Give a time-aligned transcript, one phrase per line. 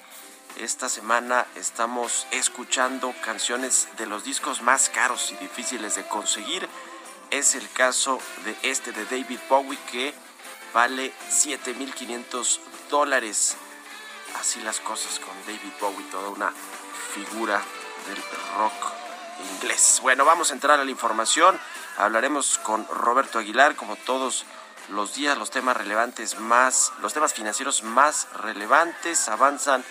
[0.56, 6.68] Esta semana estamos escuchando canciones de los discos más caros y difíciles de conseguir.
[7.30, 10.12] Es el caso de este de David Bowie que
[10.74, 12.58] vale 7.500
[12.90, 13.56] dólares.
[14.38, 16.52] Así las cosas con David Bowie, toda una
[17.14, 17.62] figura
[18.06, 18.22] del
[18.58, 18.92] rock
[19.54, 20.00] inglés.
[20.02, 21.58] Bueno, vamos a entrar a la información.
[21.96, 24.44] Hablaremos con Roberto Aguilar, como todos
[24.90, 29.84] los días, los temas relevantes más, los temas financieros más relevantes avanzan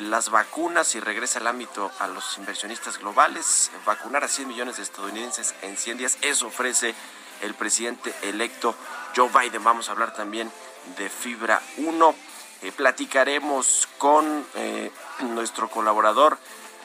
[0.00, 3.70] las vacunas y regresa el ámbito a los inversionistas globales.
[3.86, 6.94] Vacunar a 100 millones de estadounidenses en 100 días, eso ofrece
[7.42, 8.74] el presidente electo
[9.14, 9.62] Joe Biden.
[9.62, 10.50] Vamos a hablar también
[10.96, 12.14] de Fibra 1.
[12.62, 14.90] Eh, platicaremos con eh,
[15.20, 16.38] nuestro colaborador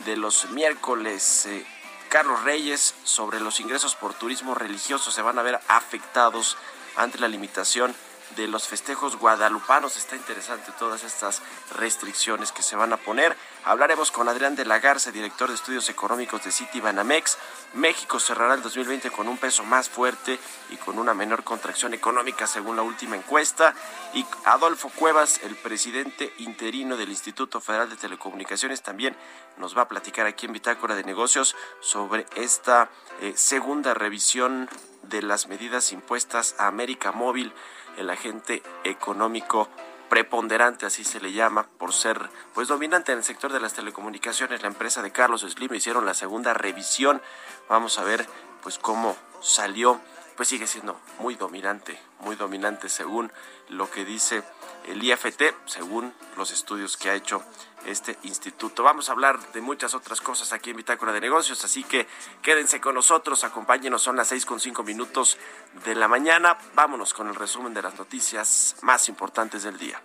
[0.05, 1.65] de los miércoles, eh,
[2.09, 5.11] Carlos Reyes, sobre los ingresos por turismo religioso.
[5.11, 6.57] Se van a ver afectados
[6.95, 7.95] ante la limitación
[8.35, 9.97] de los festejos guadalupanos.
[9.97, 11.41] Está interesante todas estas
[11.75, 13.35] restricciones que se van a poner.
[13.65, 17.37] Hablaremos con Adrián de la Garza, director de estudios económicos de City Banamex.
[17.73, 20.39] México cerrará el 2020 con un peso más fuerte
[20.69, 23.73] y con una menor contracción económica según la última encuesta.
[24.13, 29.15] Y Adolfo Cuevas, el presidente interino del Instituto Federal de Telecomunicaciones, también
[29.57, 32.89] nos va a platicar aquí en Bitácora de Negocios sobre esta
[33.21, 34.69] eh, segunda revisión
[35.03, 37.53] de las medidas impuestas a América Móvil
[37.99, 39.69] el agente económico
[40.09, 44.61] preponderante, así se le llama, por ser pues dominante en el sector de las telecomunicaciones,
[44.61, 47.21] la empresa de Carlos Slim hicieron la segunda revisión.
[47.69, 48.25] Vamos a ver
[48.63, 50.01] pues cómo salió,
[50.35, 53.31] pues sigue siendo muy dominante, muy dominante según
[53.69, 54.43] lo que dice
[54.89, 57.43] el IFT, según los estudios que ha hecho
[57.85, 58.83] este instituto.
[58.83, 62.07] Vamos a hablar de muchas otras cosas aquí en Bitácora de Negocios, así que
[62.41, 65.37] quédense con nosotros, acompáñenos, son las seis con cinco minutos
[65.85, 66.57] de la mañana.
[66.73, 70.01] Vámonos con el resumen de las noticias más importantes del día.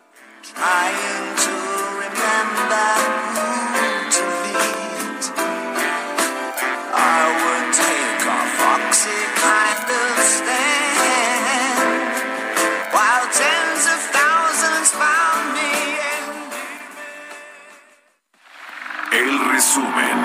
[19.55, 20.19] Resumen.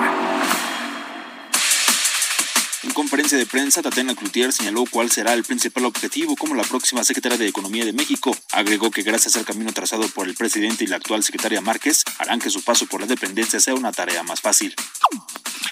[2.82, 7.04] En conferencia de prensa, Tatiana Cloutier señaló cuál será el principal objetivo como la próxima
[7.04, 8.36] secretaria de Economía de México.
[8.50, 12.40] Agregó que gracias al camino trazado por el presidente y la actual secretaria Márquez, harán
[12.40, 14.74] que su paso por la dependencia sea una tarea más fácil.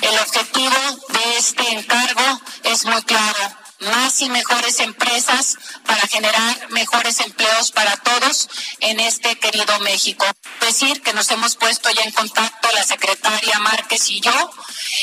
[0.03, 7.21] El objetivo de este encargo es muy claro más y mejores empresas para generar mejores
[7.21, 8.49] empleos para todos
[8.81, 10.27] en este querido México.
[10.61, 14.51] Decir que nos hemos puesto ya en contacto la secretaria Márquez y yo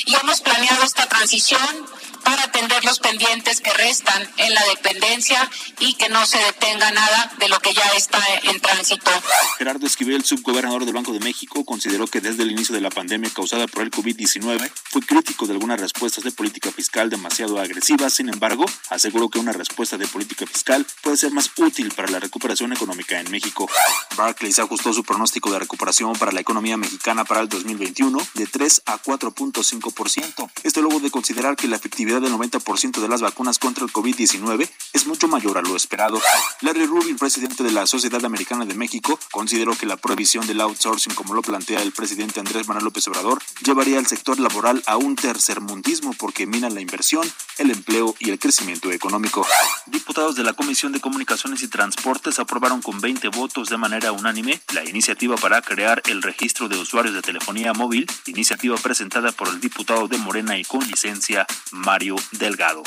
[0.06, 1.86] y hemos planeado esta transición
[2.26, 5.50] para atender los pendientes que restan en la dependencia
[5.80, 9.12] y que no se detenga nada de lo que ya está en tránsito.
[9.58, 13.30] Gerardo Esquivel, subgobernador del Banco de México, consideró que desde el inicio de la pandemia
[13.30, 18.14] causada por el COVID-19 fue crítico de algunas respuestas de política fiscal demasiado agresivas.
[18.14, 22.20] Sin embargo, aseguró que una respuesta de política fiscal puede ser más útil para la
[22.20, 23.70] recuperación económica en México.
[24.18, 28.82] Barclays ajustó su pronóstico de recuperación para la economía mexicana para el 2021 de 3
[28.86, 30.50] a 4.5%.
[30.64, 34.70] Esto luego de considerar que la efectividad del 90% de las vacunas contra el COVID-19
[34.94, 36.22] es mucho mayor a lo esperado.
[36.62, 41.14] Larry Rubin, presidente de la Sociedad Americana de México, consideró que la prohibición del outsourcing,
[41.16, 45.16] como lo plantea el presidente Andrés Manuel López Obrador, llevaría al sector laboral a un
[45.16, 49.46] tercermundismo porque mina la inversión, el empleo y el crecimiento económico.
[49.88, 54.62] Diputados de la Comisión de Comunicaciones y Transportes aprobaron con 20 votos de manera unánime
[54.74, 59.60] la iniciativa para crear el registro de usuarios de telefonía móvil, iniciativa presentada por el
[59.60, 62.84] diputado de Morena y con licencia Mario Delgado.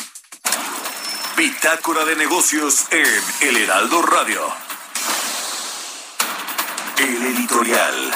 [1.37, 4.41] Bitácora de negocios en El Heraldo Radio.
[6.99, 8.13] El editorial.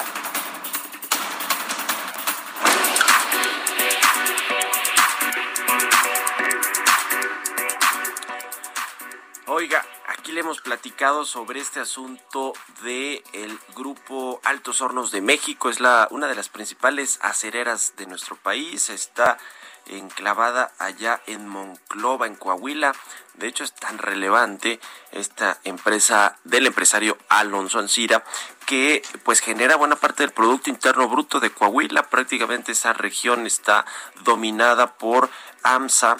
[9.46, 12.52] Oiga, aquí le hemos platicado sobre este asunto
[12.82, 18.06] de el grupo Altos Hornos de México, es la una de las principales acereras de
[18.06, 19.38] nuestro país, está
[19.86, 22.94] enclavada allá en Monclova, en Coahuila.
[23.34, 24.80] De hecho, es tan relevante
[25.10, 28.24] esta empresa del empresario Alonso Ancira
[28.66, 32.04] que pues genera buena parte del Producto Interno Bruto de Coahuila.
[32.04, 33.84] Prácticamente esa región está
[34.22, 35.30] dominada por
[35.62, 36.16] AMSA.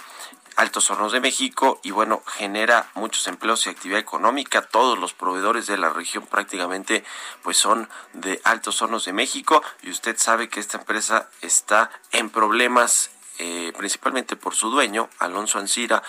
[0.56, 4.62] Altos Hornos de México y bueno, genera muchos empleos y actividad económica.
[4.62, 7.04] Todos los proveedores de la región prácticamente
[7.42, 12.28] pues son de Altos Hornos de México y usted sabe que esta empresa está en
[12.28, 16.02] problemas eh, principalmente por su dueño, Alonso Ancira,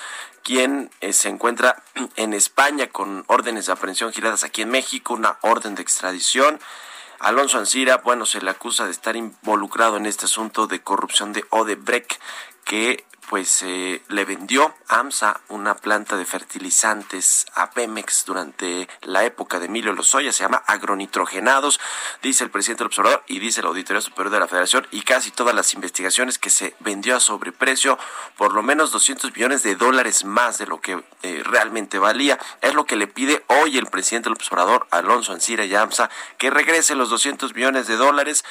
[0.43, 1.83] quien eh, se encuentra
[2.15, 6.59] en España con órdenes de aprehensión giradas aquí en México, una orden de extradición.
[7.19, 11.45] Alonso Ancira, bueno, se le acusa de estar involucrado en este asunto de corrupción de
[11.49, 12.19] Odebrecht,
[12.65, 19.59] que pues eh, le vendió AMSA una planta de fertilizantes a Pemex durante la época
[19.59, 21.79] de Emilio Lozoya, se llama agronitrogenados,
[22.21, 25.31] dice el presidente del observador y dice la Auditoría Superior de la Federación y casi
[25.31, 27.97] todas las investigaciones que se vendió a sobreprecio
[28.37, 32.39] por lo menos 200 millones de dólares más de lo que eh, realmente valía.
[32.61, 36.49] Es lo que le pide hoy el presidente del observador, Alonso Ancira y AMSA, que
[36.49, 38.43] regrese los 200 millones de dólares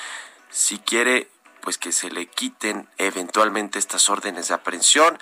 [0.50, 1.28] si quiere
[1.62, 5.18] pues que se le quiten eventualmente estas órdenes de aprehensión.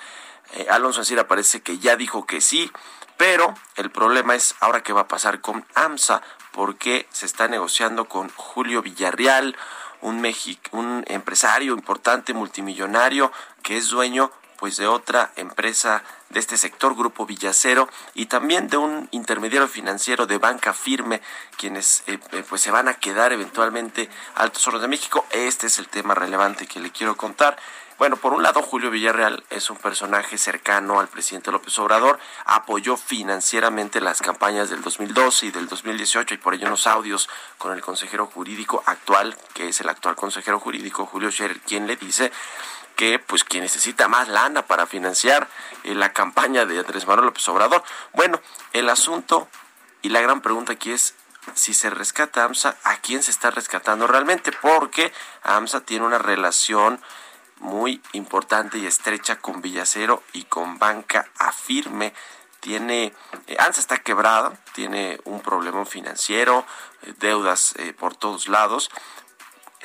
[0.55, 2.73] Eh, Alonso Ancira parece que ya dijo que sí,
[3.17, 6.23] pero el problema es ahora qué va a pasar con AMSA,
[6.53, 9.57] porque se está negociando con Julio Villarreal,
[10.01, 10.27] un,
[10.73, 13.31] un empresario importante, multimillonario,
[13.63, 18.77] que es dueño pues de otra empresa de este sector, Grupo Villacero, y también de
[18.77, 21.23] un intermediario financiero de banca firme,
[21.57, 25.25] quienes eh, eh, pues se van a quedar eventualmente Altos Hornos de México.
[25.31, 27.57] Este es el tema relevante que le quiero contar.
[28.01, 32.97] Bueno, por un lado, Julio Villarreal es un personaje cercano al presidente López Obrador, apoyó
[32.97, 37.83] financieramente las campañas del 2012 y del 2018 y por ello unos audios con el
[37.83, 42.33] consejero jurídico actual, que es el actual consejero jurídico, Julio Scherer, quien le dice
[43.01, 45.49] que pues quien necesita más lana para financiar
[45.85, 47.83] eh, la campaña de Andrés Manuel López Obrador.
[48.13, 48.39] Bueno,
[48.75, 49.49] el asunto
[50.03, 51.15] y la gran pregunta aquí es
[51.55, 54.53] si se rescata AMSA, ¿a quién se está rescatando realmente?
[54.53, 55.15] Porque
[55.45, 57.01] AMSA tiene una relación
[57.61, 62.13] muy importante y estrecha con Villacero y con Banca Afirme.
[62.61, 63.15] Tiene,
[63.47, 66.67] eh, AMSA está quebrada, tiene un problema financiero,
[67.01, 68.91] eh, deudas por todos lados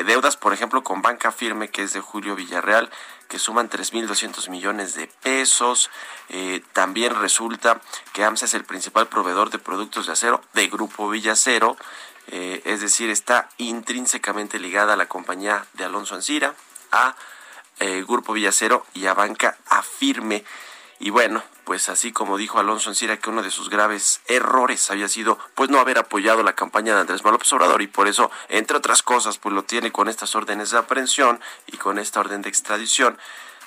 [0.03, 2.89] deudas, por ejemplo, con Banca Firme, que es de Julio Villarreal,
[3.27, 5.89] que suman 3.200 millones de pesos.
[6.29, 7.81] Eh, también resulta
[8.13, 11.77] que AMSA es el principal proveedor de productos de acero de Grupo Villacero,
[12.27, 16.55] eh, es decir, está intrínsecamente ligada a la compañía de Alonso Ancira,
[16.91, 17.15] a
[17.79, 20.43] eh, Grupo Villacero y a Banca Afirme.
[20.99, 25.09] Y bueno, pues así como dijo Alonso Encira que uno de sus graves errores había
[25.09, 28.31] sido pues no haber apoyado la campaña de Andrés Manuel López Obrador y por eso,
[28.47, 32.41] entre otras cosas, pues lo tiene con estas órdenes de aprehensión y con esta orden
[32.43, 33.17] de extradición.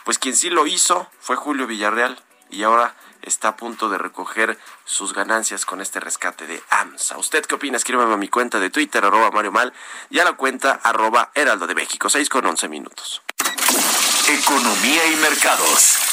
[0.04, 4.58] Pues quien sí lo hizo fue Julio Villarreal y ahora está a punto de recoger
[4.84, 7.18] sus ganancias con este rescate de AMSA.
[7.18, 7.76] ¿Usted qué opina?
[7.76, 9.72] Escríbeme a mi cuenta de Twitter, arroba Mario Mal,
[10.08, 13.22] y a la cuenta arroba Heraldo de México, 6 con 11 minutos.
[14.28, 16.07] Economía y mercados.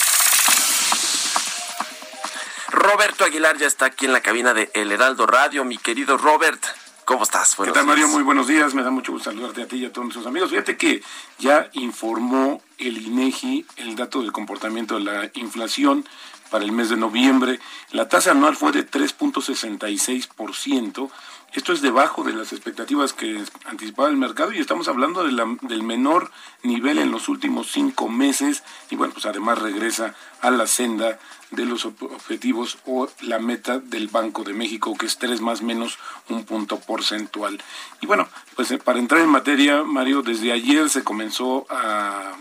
[2.75, 5.63] Roberto Aguilar ya está aquí en la cabina de El Heraldo Radio.
[5.63, 6.61] Mi querido Robert,
[7.05, 7.55] ¿cómo estás?
[7.55, 8.09] Buenos ¿Qué tal, Mario?
[8.09, 8.73] Muy buenos días.
[8.73, 10.49] Me da mucho gusto saludarte a ti y a todos nuestros amigos.
[10.49, 11.01] Fíjate que
[11.39, 16.05] ya informó el INEGI el dato del comportamiento de la inflación
[16.49, 17.59] para el mes de noviembre.
[17.91, 21.11] La tasa anual fue de 3.66%.
[21.53, 26.31] Esto es debajo de las expectativas que anticipaba el mercado y estamos hablando del menor
[26.63, 31.17] nivel en los últimos cinco meses y bueno, pues además regresa a la senda
[31.51, 35.97] de los objetivos o la meta del Banco de México, que es tres más menos
[36.29, 37.61] un punto porcentual.
[38.01, 42.33] Y bueno, pues eh, para entrar en materia, Mario, desde ayer se comenzó a,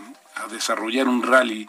[0.51, 1.67] desarrollar un rally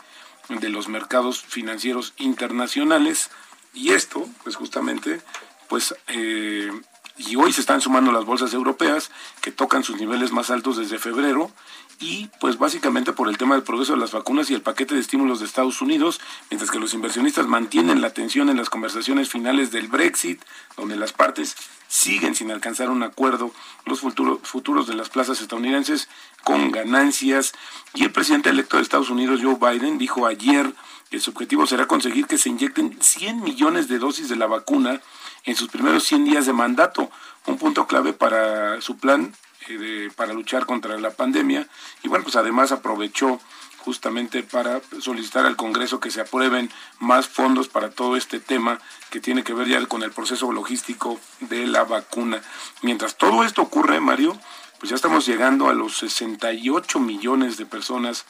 [0.48, 3.30] de los mercados financieros internacionales.
[3.74, 5.20] Y esto, pues justamente,
[5.68, 6.70] pues eh,
[7.18, 9.10] y hoy se están sumando las bolsas europeas
[9.40, 11.50] que tocan sus niveles más altos desde febrero
[11.98, 15.00] y pues básicamente por el tema del progreso de las vacunas y el paquete de
[15.00, 19.70] estímulos de Estados Unidos, mientras que los inversionistas mantienen la atención en las conversaciones finales
[19.70, 20.42] del Brexit,
[20.76, 21.56] donde las partes
[21.88, 23.52] siguen sin alcanzar un acuerdo,
[23.84, 26.08] los futuros de las plazas estadounidenses
[26.44, 27.52] con ganancias.
[27.94, 30.74] Y el presidente electo de Estados Unidos, Joe Biden, dijo ayer
[31.10, 35.00] que su objetivo será conseguir que se inyecten 100 millones de dosis de la vacuna
[35.44, 37.10] en sus primeros 100 días de mandato,
[37.46, 39.32] un punto clave para su plan
[39.68, 41.66] eh, para luchar contra la pandemia.
[42.02, 43.40] Y bueno, pues además aprovechó
[43.78, 48.80] justamente para solicitar al Congreso que se aprueben más fondos para todo este tema
[49.10, 52.42] que tiene que ver ya con el proceso logístico de la vacuna.
[52.82, 54.36] Mientras todo esto ocurre, Mario,
[54.80, 58.26] pues ya estamos llegando a los 68 millones de personas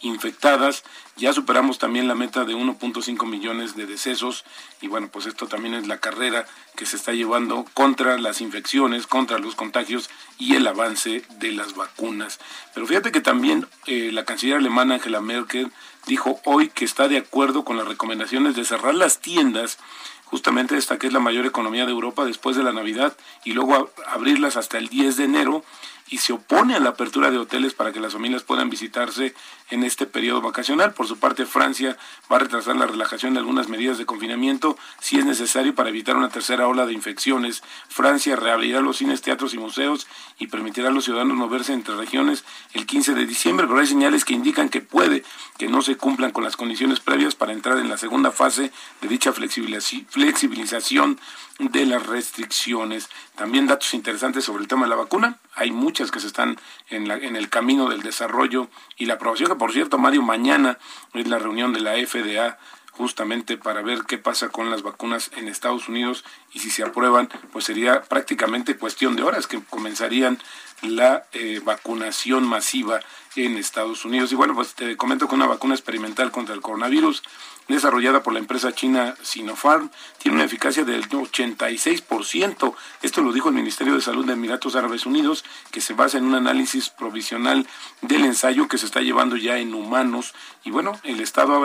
[0.00, 0.84] infectadas.
[1.16, 4.44] Ya superamos también la meta de 1.5 millones de decesos
[4.80, 9.06] y bueno, pues esto también es la carrera que se está llevando contra las infecciones,
[9.06, 12.38] contra los contagios y el avance de las vacunas.
[12.74, 15.72] Pero fíjate que también eh, la canciller alemana Angela Merkel
[16.06, 19.78] dijo hoy que está de acuerdo con las recomendaciones de cerrar las tiendas
[20.26, 23.90] justamente esta que es la mayor economía de Europa después de la Navidad y luego
[24.08, 25.64] abrirlas hasta el 10 de enero
[26.08, 29.34] y se opone a la apertura de hoteles para que las familias puedan visitarse
[29.70, 30.94] en este periodo vacacional.
[30.94, 31.96] Por su parte, Francia
[32.30, 36.16] va a retrasar la relajación de algunas medidas de confinamiento si es necesario para evitar
[36.16, 37.62] una tercera ola de infecciones.
[37.88, 40.06] Francia reabrirá los cines, teatros y museos
[40.38, 42.44] y permitirá a los ciudadanos moverse entre regiones
[42.74, 45.24] el 15 de diciembre, pero hay señales que indican que puede
[45.58, 48.70] que no se cumplan con las condiciones previas para entrar en la segunda fase
[49.00, 51.18] de dicha flexibilización
[51.58, 53.08] de las restricciones.
[53.34, 55.38] También datos interesantes sobre el tema de la vacuna.
[55.54, 55.70] Hay
[56.10, 56.58] que se están
[56.90, 60.78] en, la, en el camino del desarrollo y la aprobación, que por cierto, Mario, mañana
[61.14, 62.58] es la reunión de la FDA
[62.96, 67.28] justamente para ver qué pasa con las vacunas en Estados Unidos y si se aprueban,
[67.52, 70.38] pues sería prácticamente cuestión de horas que comenzarían
[70.82, 73.00] la eh, vacunación masiva
[73.36, 74.32] en Estados Unidos.
[74.32, 77.22] Y bueno, pues te comento que una vacuna experimental contra el coronavirus
[77.68, 82.74] desarrollada por la empresa china Sinopharm, tiene una eficacia del 86%.
[83.02, 86.24] Esto lo dijo el Ministerio de Salud de Emiratos Árabes Unidos, que se basa en
[86.24, 87.66] un análisis provisional
[88.02, 90.34] del ensayo que se está llevando ya en humanos.
[90.64, 91.60] Y bueno, el Estado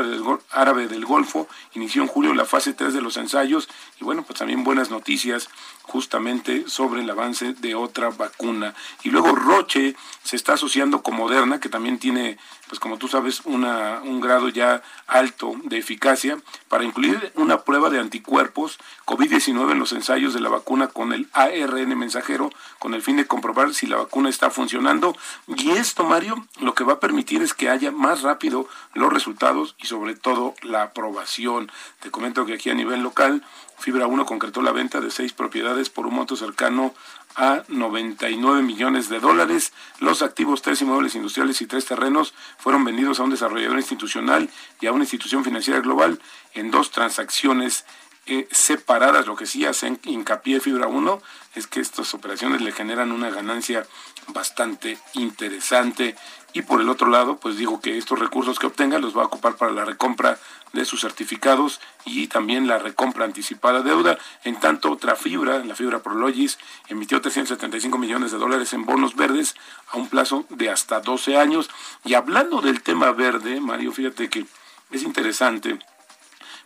[0.51, 3.69] árabe del Golfo inició en julio la fase 3 de los ensayos.
[3.99, 5.49] Y bueno, pues también buenas noticias
[5.83, 8.73] justamente sobre el avance de otra vacuna.
[9.03, 13.41] Y luego Roche se está asociando con Moderna, que también tiene, pues como tú sabes,
[13.45, 19.79] una, un grado ya alto de eficacia para incluir una prueba de anticuerpos COVID-19 en
[19.79, 23.87] los ensayos de la vacuna con el ARN mensajero, con el fin de comprobar si
[23.87, 25.15] la vacuna está funcionando.
[25.47, 29.75] Y esto, Mario, lo que va a permitir es que haya más rápido los resultados
[29.79, 31.71] y sobre todo la aprobación.
[31.99, 33.43] Te comento que aquí a nivel local,
[33.77, 36.93] Fibra 1 concretó la venta de seis propiedades por un monto cercano
[37.35, 39.73] a 99 millones de dólares.
[39.99, 44.87] Los activos, tres inmuebles industriales y tres terrenos fueron vendidos a un desarrollador institucional y
[44.87, 46.19] a una institución financiera global
[46.53, 47.85] en dos transacciones
[48.27, 49.25] eh, separadas.
[49.25, 51.21] Lo que sí hace hincapié Fibra 1
[51.55, 53.85] es que estas operaciones le generan una ganancia
[54.27, 56.15] bastante interesante
[56.53, 59.25] y por el otro lado, pues digo que estos recursos que obtenga los va a
[59.25, 60.37] ocupar para la recompra
[60.73, 64.17] de sus certificados y también la recompra anticipada de deuda.
[64.43, 69.55] En tanto, otra fibra, la fibra Prologis, emitió 375 millones de dólares en bonos verdes
[69.89, 71.69] a un plazo de hasta 12 años.
[72.03, 74.45] Y hablando del tema verde, Mario, fíjate que
[74.91, 75.79] es interesante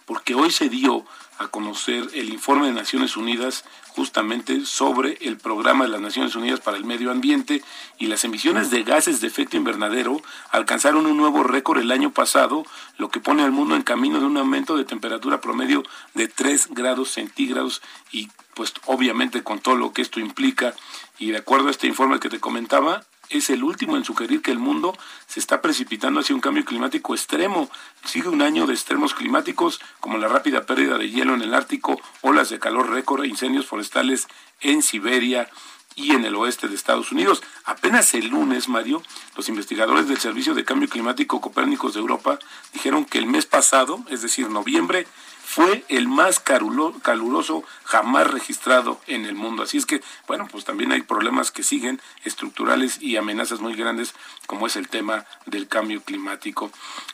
[0.06, 1.06] porque hoy se dio
[1.38, 6.60] a conocer el informe de Naciones Unidas justamente sobre el programa de las Naciones Unidas
[6.60, 7.64] para el Medio Ambiente
[7.98, 10.22] y las emisiones de gases de efecto invernadero
[10.52, 12.66] alcanzaron un nuevo récord el año pasado,
[12.98, 15.84] lo que pone al mundo en camino de un aumento de temperatura promedio
[16.14, 17.82] de 3 grados centígrados
[18.12, 20.74] y pues obviamente con todo lo que esto implica.
[21.20, 24.52] Y de acuerdo a este informe que te comentaba, es el último en sugerir que
[24.52, 27.70] el mundo se está precipitando hacia un cambio climático extremo.
[28.04, 32.00] Sigue un año de extremos climáticos como la rápida pérdida de hielo en el Ártico,
[32.22, 34.28] olas de calor récord e incendios forestales
[34.62, 35.50] en Siberia
[35.96, 37.42] y en el oeste de Estados Unidos.
[37.64, 39.02] Apenas el lunes, Mario,
[39.36, 42.40] los investigadores del Servicio de Cambio Climático Copérnicos de Europa
[42.74, 45.08] dijeron que el mes pasado, es decir, noviembre,
[45.46, 49.64] fue el más caluroso jamás registrado en el mundo.
[49.64, 54.16] Así es que, bueno, pues también hay problemas que siguen estructurales y amenazas muy grandes,
[54.48, 56.72] como es el tema del cambio climático.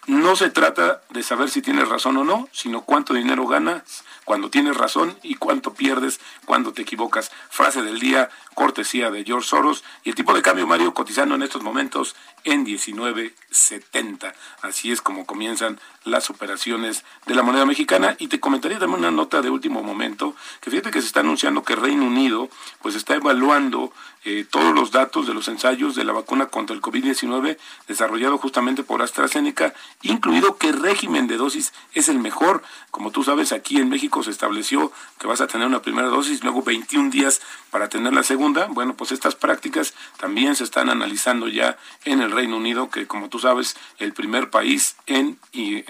[0.07, 4.49] No se trata de saber si tienes razón o no, sino cuánto dinero ganas cuando
[4.49, 7.31] tienes razón y cuánto pierdes cuando te equivocas.
[7.49, 11.43] Frase del día, cortesía de George Soros y el tipo de cambio Mario cotizando en
[11.43, 14.33] estos momentos en 19.70.
[14.61, 19.11] Así es como comienzan las operaciones de la moneda mexicana y te comentaría también una
[19.11, 22.49] nota de último momento que fíjate que se está anunciando que Reino Unido
[22.81, 23.93] pues está evaluando
[24.23, 28.83] eh, todos los datos de los ensayos de la vacuna contra el COVID-19 desarrollado justamente
[28.83, 32.61] por AstraZeneca, incluido qué régimen de dosis es el mejor.
[32.91, 36.43] Como tú sabes, aquí en México se estableció que vas a tener una primera dosis,
[36.43, 37.41] luego 21 días
[37.71, 38.67] para tener la segunda.
[38.67, 43.27] Bueno, pues estas prácticas también se están analizando ya en el Reino Unido, que como
[43.27, 45.39] tú sabes, el primer país en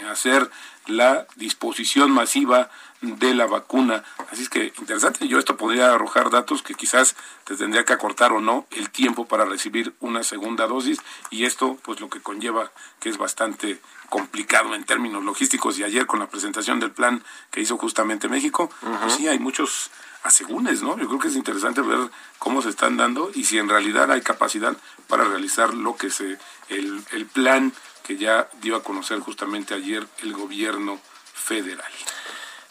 [0.09, 0.49] hacer
[0.87, 2.69] la disposición masiva
[3.01, 4.03] de la vacuna.
[4.31, 7.15] Así es que interesante, yo esto podría arrojar datos que quizás
[7.45, 11.77] te tendría que acortar o no el tiempo para recibir una segunda dosis y esto
[11.83, 16.29] pues lo que conlleva que es bastante complicado en términos logísticos y ayer con la
[16.29, 18.69] presentación del plan que hizo justamente México,
[19.01, 19.89] pues sí hay muchos
[20.23, 20.97] asegúnes, ¿no?
[20.97, 24.21] Yo creo que es interesante ver cómo se están dando y si en realidad hay
[24.21, 24.75] capacidad
[25.07, 26.37] para realizar lo que se
[26.69, 30.99] el, el plan que ya dio a conocer justamente ayer el gobierno
[31.33, 31.91] federal.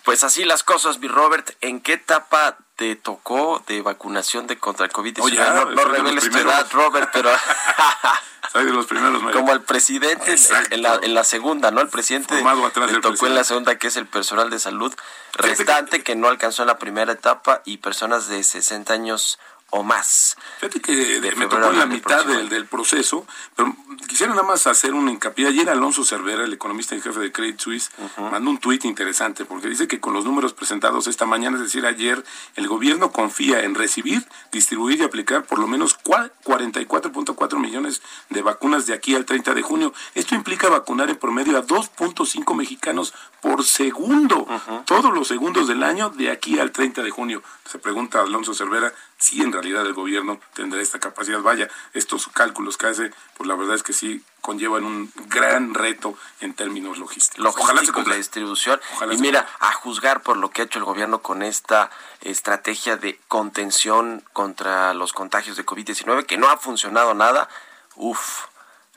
[0.04, 1.50] Pues así las cosas, mi Robert.
[1.60, 5.74] ¿En qué etapa te tocó de vacunación de contra el COVID-19?
[5.74, 7.30] no, reveles tu edad, Robert, pero...
[8.52, 9.22] soy de los primeros.
[9.32, 10.34] Como el presidente
[10.70, 11.80] en la, en la, segunda, ¿no?
[11.80, 14.92] El presidente le tocó en la segunda, que es el personal de salud
[15.34, 19.38] restante, que no alcanzó en la primera etapa, y personas de 60 años
[19.70, 20.36] o más.
[20.58, 23.74] Fíjate que me tocó en la mitad del, del, proceso, pero
[24.08, 25.46] quisiera nada más hacer un hincapié.
[25.46, 29.68] Ayer Alonso Cervera, el economista en jefe de Credit Suisse, mandó un tuit interesante porque
[29.68, 32.24] dice que con los números presentados esta mañana, es decir, ayer,
[32.56, 38.86] el gobierno confía en recibir, distribuir y aplicar por lo menos 44.4 millones de vacunas
[38.86, 39.92] de aquí al 30 de junio.
[40.14, 44.46] Esto implica vacunar en promedio a 2.5 mexicanos por segundo,
[44.86, 47.42] todos los segundos del año de aquí al 30 de junio.
[47.64, 51.40] Se pregunta Alonso Cervera si en realidad el gobierno tendrá esta capacidad.
[51.42, 56.16] Vaya, estos cálculos que hace, pues la verdad es que sí conllevan un gran reto
[56.40, 57.54] en términos logísticos.
[57.54, 58.80] Ojalá se la distribución.
[59.10, 61.90] y mira, a juzgar por lo que ha hecho el gobierno con esta
[62.22, 67.48] estrategia de contención contra los contagios de COVID-19, que no ha funcionado nada,
[67.96, 68.46] uff.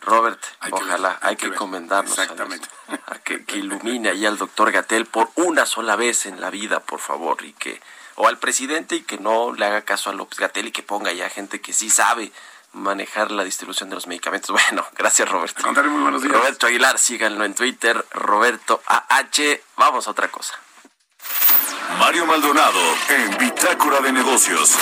[0.06, 2.68] Robert, ojalá, hay, que, comendarnos Exactamente.
[3.08, 6.82] A, que, que ilumine ahí al doctor Gatel por una sola vez en la vida,
[6.82, 7.82] por favor, y que
[8.15, 11.12] o al presidente y que no le haga caso a López Gatel y que ponga
[11.13, 12.32] ya gente que sí sabe
[12.73, 14.49] manejar la distribución de los medicamentos.
[14.69, 15.62] Bueno, gracias Roberto.
[15.71, 16.34] muy buenos días.
[16.34, 19.60] Roberto Aguilar, síganlo en Twitter, Roberto AH.
[19.78, 20.56] Vamos a otra cosa.
[21.99, 24.78] Mario Maldonado en Bitácora de Negocios.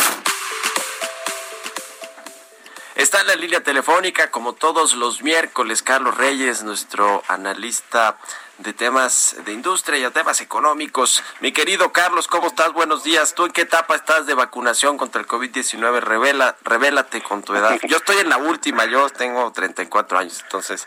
[2.95, 8.17] Está en la línea telefónica, como todos los miércoles, Carlos Reyes, nuestro analista
[8.58, 11.23] de temas de industria y temas económicos.
[11.39, 12.73] Mi querido Carlos, ¿cómo estás?
[12.73, 13.34] Buenos días.
[13.34, 16.01] ¿Tú en qué etapa estás de vacunación contra el COVID-19?
[16.01, 17.80] Revela, revélate con tu edad.
[17.88, 20.86] Yo estoy en la última, yo tengo 34 años, entonces,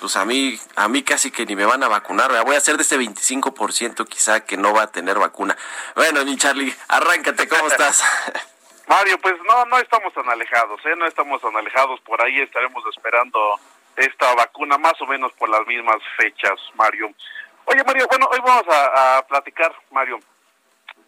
[0.00, 2.44] pues a mí, a mí casi que ni me van a vacunar.
[2.44, 5.56] Voy a ser de ese 25% quizá que no va a tener vacuna.
[5.94, 8.02] Bueno, mi Charlie, arráncate, ¿cómo estás?
[8.90, 10.96] Mario, pues no, no estamos tan alejados, ¿eh?
[10.96, 12.00] No estamos tan alejados.
[12.00, 13.38] Por ahí estaremos esperando
[13.94, 17.12] esta vacuna más o menos por las mismas fechas, Mario.
[17.66, 20.18] Oye, Mario, bueno, hoy vamos a, platicar, Mario.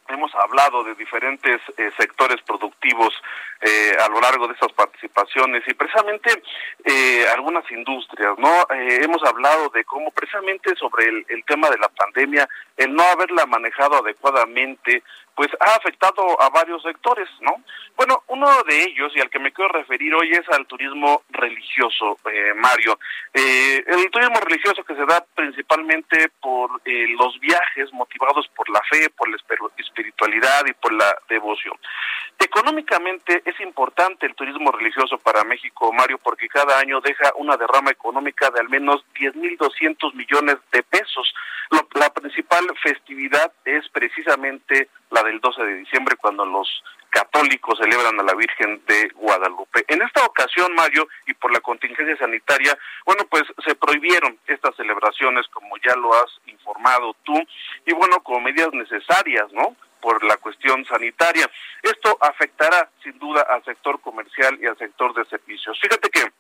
[0.07, 3.15] Hemos hablado de diferentes eh, sectores productivos
[3.61, 6.41] eh, a lo largo de estas participaciones y precisamente
[6.85, 8.67] eh, algunas industrias, ¿no?
[8.71, 13.97] hemos hablado de cómo precisamente sobre el tema de la pandemia, el no haberla manejado
[13.97, 15.03] adecuadamente,
[15.35, 17.63] pues ha afectado a varios sectores, ¿no?
[17.97, 22.19] Bueno, uno de ellos y al que me quiero referir hoy es al turismo religioso,
[22.31, 22.99] eh, Mario.
[23.33, 28.81] Eh, el turismo religioso que se da principalmente por eh, los viajes motivados por la
[28.91, 29.37] fe, por la
[29.77, 31.75] espiritualidad y por la devoción.
[32.39, 37.91] Económicamente es importante el turismo religioso para México, Mario, porque cada año deja una derrama
[37.91, 41.33] económica de al menos 10.200 millones de pesos.
[41.95, 46.69] la principal festividad es precisamente la del 12 de diciembre, cuando los
[47.11, 49.85] católicos celebran a la Virgen de Guadalupe.
[49.89, 55.47] En esta ocasión, Mario, y por la contingencia sanitaria, bueno, pues se prohibieron estas celebraciones,
[55.49, 57.35] como ya lo has informado tú,
[57.87, 59.77] y bueno, como medidas necesarias, ¿no?
[60.01, 61.49] por la cuestión sanitaria.
[61.81, 65.79] Esto afectará sin duda al sector comercial y al sector de servicios.
[65.81, 66.33] Fíjate que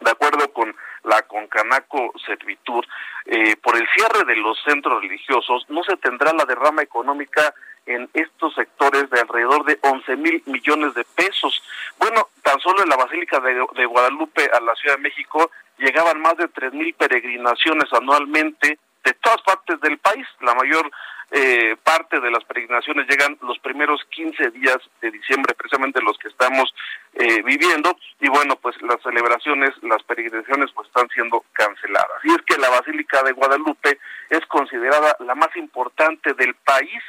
[0.00, 2.86] de acuerdo con la Concanaco Servitur,
[3.26, 7.54] eh, por el cierre de los centros religiosos no se tendrá la derrama económica
[7.86, 11.62] en estos sectores de alrededor de 11 mil millones de pesos.
[11.98, 16.36] Bueno, tan solo en la Basílica de, Guadalupe a la Ciudad de México llegaban más
[16.36, 20.26] de 3 mil peregrinaciones anualmente de todas partes del país.
[20.40, 20.90] La mayor
[21.32, 26.28] eh, parte de las peregrinaciones llegan los primeros 15 días de diciembre, precisamente los que
[26.28, 26.74] estamos
[27.14, 32.24] eh, viviendo, y bueno, pues las celebraciones, las peregrinaciones pues están siendo canceladas.
[32.24, 37.02] Y es que la Basílica de Guadalupe es considerada la más importante del país,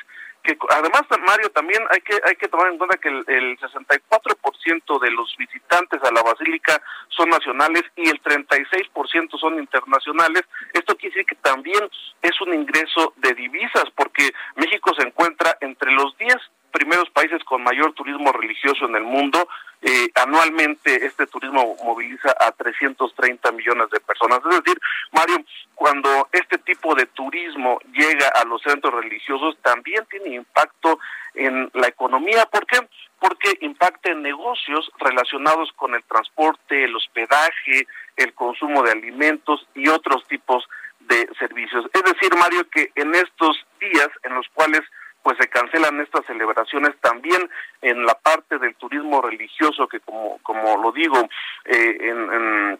[0.43, 4.99] que además Mario también hay que hay que tomar en cuenta que el, el 64%
[5.01, 10.43] de los visitantes a la basílica son nacionales y el 36% son internacionales.
[10.73, 11.89] Esto quiere decir que también
[12.21, 16.36] es un ingreso de divisas porque México se encuentra entre los 10
[16.71, 19.47] primeros países con mayor turismo religioso en el mundo.
[19.81, 24.39] Eh, anualmente este turismo moviliza a 330 millones de personas.
[24.49, 24.79] Es decir,
[25.12, 25.38] Mario,
[25.75, 30.99] cuando este tipo de turismo llega a los centros religiosos, también tiene impacto
[31.34, 32.45] en la economía.
[32.45, 32.77] ¿Por qué?
[33.19, 39.88] Porque impacta en negocios relacionados con el transporte, el hospedaje, el consumo de alimentos y
[39.88, 40.63] otros tipos
[40.99, 41.86] de servicios.
[41.93, 44.81] Es decir, Mario, que en estos días en los cuales
[45.23, 47.49] pues se cancelan estas celebraciones también
[47.81, 51.17] en la parte del turismo religioso que como como lo digo
[51.65, 52.79] eh, en,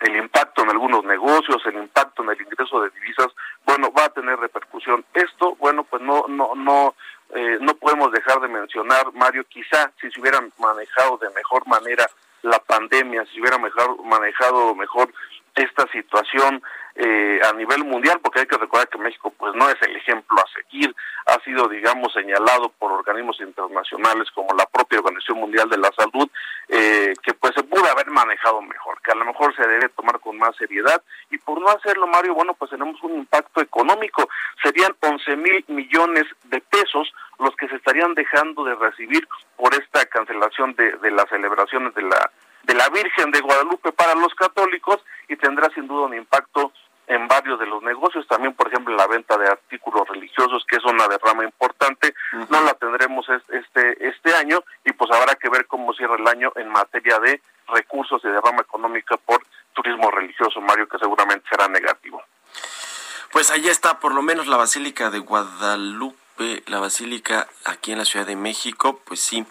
[0.00, 3.28] el impacto en algunos negocios, el impacto en el ingreso de divisas,
[3.64, 5.04] bueno, va a tener repercusión.
[5.12, 6.94] Esto, bueno, pues no, no, no,
[7.34, 12.06] eh, no podemos dejar de mencionar, Mario, quizá si se hubieran manejado de mejor manera
[12.42, 15.12] la pandemia, si se hubiera mejor, manejado mejor
[15.58, 16.62] esta situación
[16.94, 20.36] eh, a nivel mundial, porque hay que recordar que México pues no es el ejemplo
[20.40, 20.94] a seguir,
[21.26, 26.28] ha sido digamos señalado por organismos internacionales como la propia Organización Mundial de la Salud,
[26.68, 30.18] eh, que pues se pudo haber manejado mejor, que a lo mejor se debe tomar
[30.20, 31.02] con más seriedad.
[31.30, 34.28] Y por no hacerlo Mario, bueno pues tenemos un impacto económico,
[34.62, 40.04] serían 11 mil millones de pesos los que se estarían dejando de recibir por esta
[40.06, 42.30] cancelación de, de las celebraciones de la
[42.68, 46.72] de la Virgen de Guadalupe para los católicos y tendrá sin duda un impacto
[47.06, 50.84] en varios de los negocios, también por ejemplo la venta de artículos religiosos, que es
[50.84, 52.14] una derrama importante,
[52.50, 56.52] no la tendremos este este año y pues habrá que ver cómo cierra el año
[56.56, 62.22] en materia de recursos y derrama económica por turismo religioso, Mario, que seguramente será negativo.
[63.32, 68.04] Pues ahí está por lo menos la Basílica de Guadalupe, la Basílica aquí en la
[68.04, 69.46] Ciudad de México, pues sí,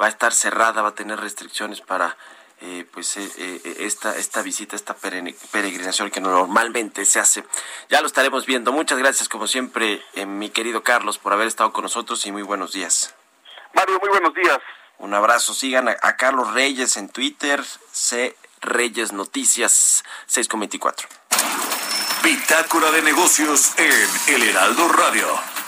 [0.00, 2.16] va a estar cerrada, va a tener restricciones para
[2.62, 7.42] eh, pues eh, eh, esta, esta visita, esta peregrinación que normalmente se hace.
[7.88, 8.70] Ya lo estaremos viendo.
[8.70, 12.72] Muchas gracias, como siempre, mi querido Carlos, por haber estado con nosotros y muy buenos
[12.72, 13.14] días.
[13.72, 14.58] Mario, muy buenos días.
[14.98, 15.54] Un abrazo.
[15.54, 21.08] Sigan a, a Carlos Reyes en Twitter, C Reyes Noticias 624.
[22.22, 25.59] Bitácora de negocios en El Heraldo Radio.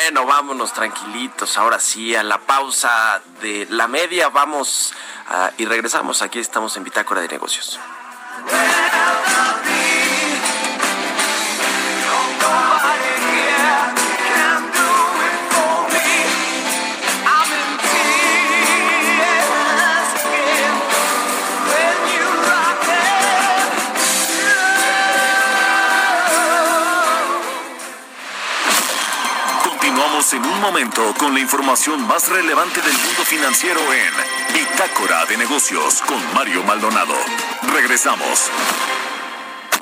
[0.00, 4.94] Bueno, vámonos tranquilitos, ahora sí, a la pausa de la media, vamos
[5.58, 6.22] y regresamos.
[6.22, 7.80] Aquí estamos en Bitácora de Negocios.
[30.72, 34.12] Momento con la información más relevante del mundo financiero en
[34.52, 37.14] Bitácora de Negocios con Mario Maldonado.
[37.72, 38.50] Regresamos.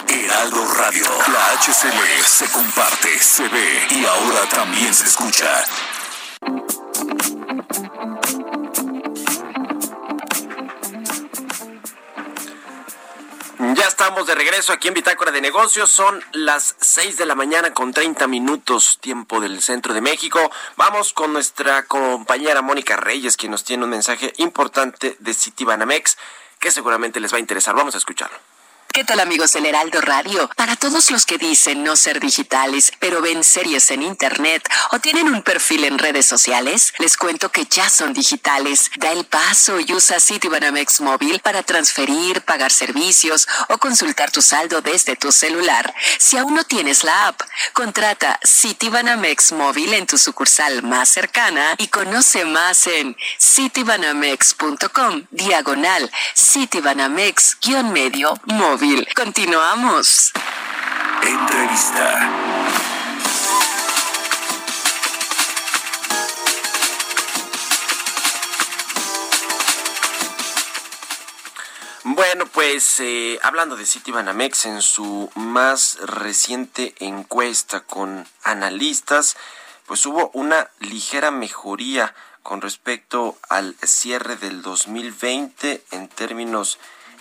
[0.07, 5.65] Heraldo Radio, la HCL se comparte, se ve y ahora también se escucha.
[14.07, 15.91] Estamos de regreso aquí en Bitácora de Negocios.
[15.91, 20.39] Son las 6 de la mañana con 30 minutos tiempo del centro de México.
[20.77, 26.19] Vamos con nuestra compañera Mónica Reyes, quien nos tiene un mensaje importante de Citibanamex
[26.61, 27.75] que seguramente les va a interesar.
[27.75, 28.39] Vamos a escucharlo.
[28.97, 30.49] ¿Qué tal amigos del Heraldo Radio?
[30.57, 35.29] Para todos los que dicen no ser digitales, pero ven series en Internet o tienen
[35.29, 38.91] un perfil en redes sociales, les cuento que ya son digitales.
[38.97, 44.81] Da el paso y usa Citibanamex móvil para transferir, pagar servicios o consultar tu saldo
[44.81, 45.95] desde tu celular.
[46.17, 47.43] Si aún no tienes la app,
[47.75, 58.41] contrata Citibanamex móvil en tu sucursal más cercana y conoce más en citibanamex.com diagonal Citibanamex-medio
[58.47, 58.86] móvil.
[59.17, 60.33] Continuamos.
[61.23, 62.31] Entrevista.
[72.05, 79.37] Bueno, pues eh, hablando de Citibanamex, en su más reciente encuesta con analistas,
[79.87, 86.79] pues hubo una ligera mejoría con respecto al cierre del 2020 en términos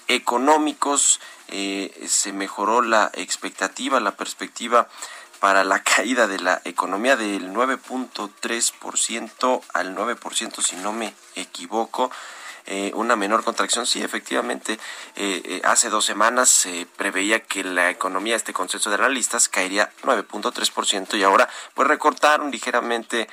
[0.08, 4.88] económicos eh, se mejoró la expectativa, la perspectiva
[5.40, 12.10] para la caída de la economía del 9.3% al 9% si no me equivoco.
[12.68, 13.86] Eh, una menor contracción.
[13.86, 14.80] Sí, efectivamente,
[15.16, 21.16] eh, hace dos semanas se preveía que la economía, este consenso de analistas, caería 9.3%
[21.16, 23.30] y ahora pues recortaron ligeramente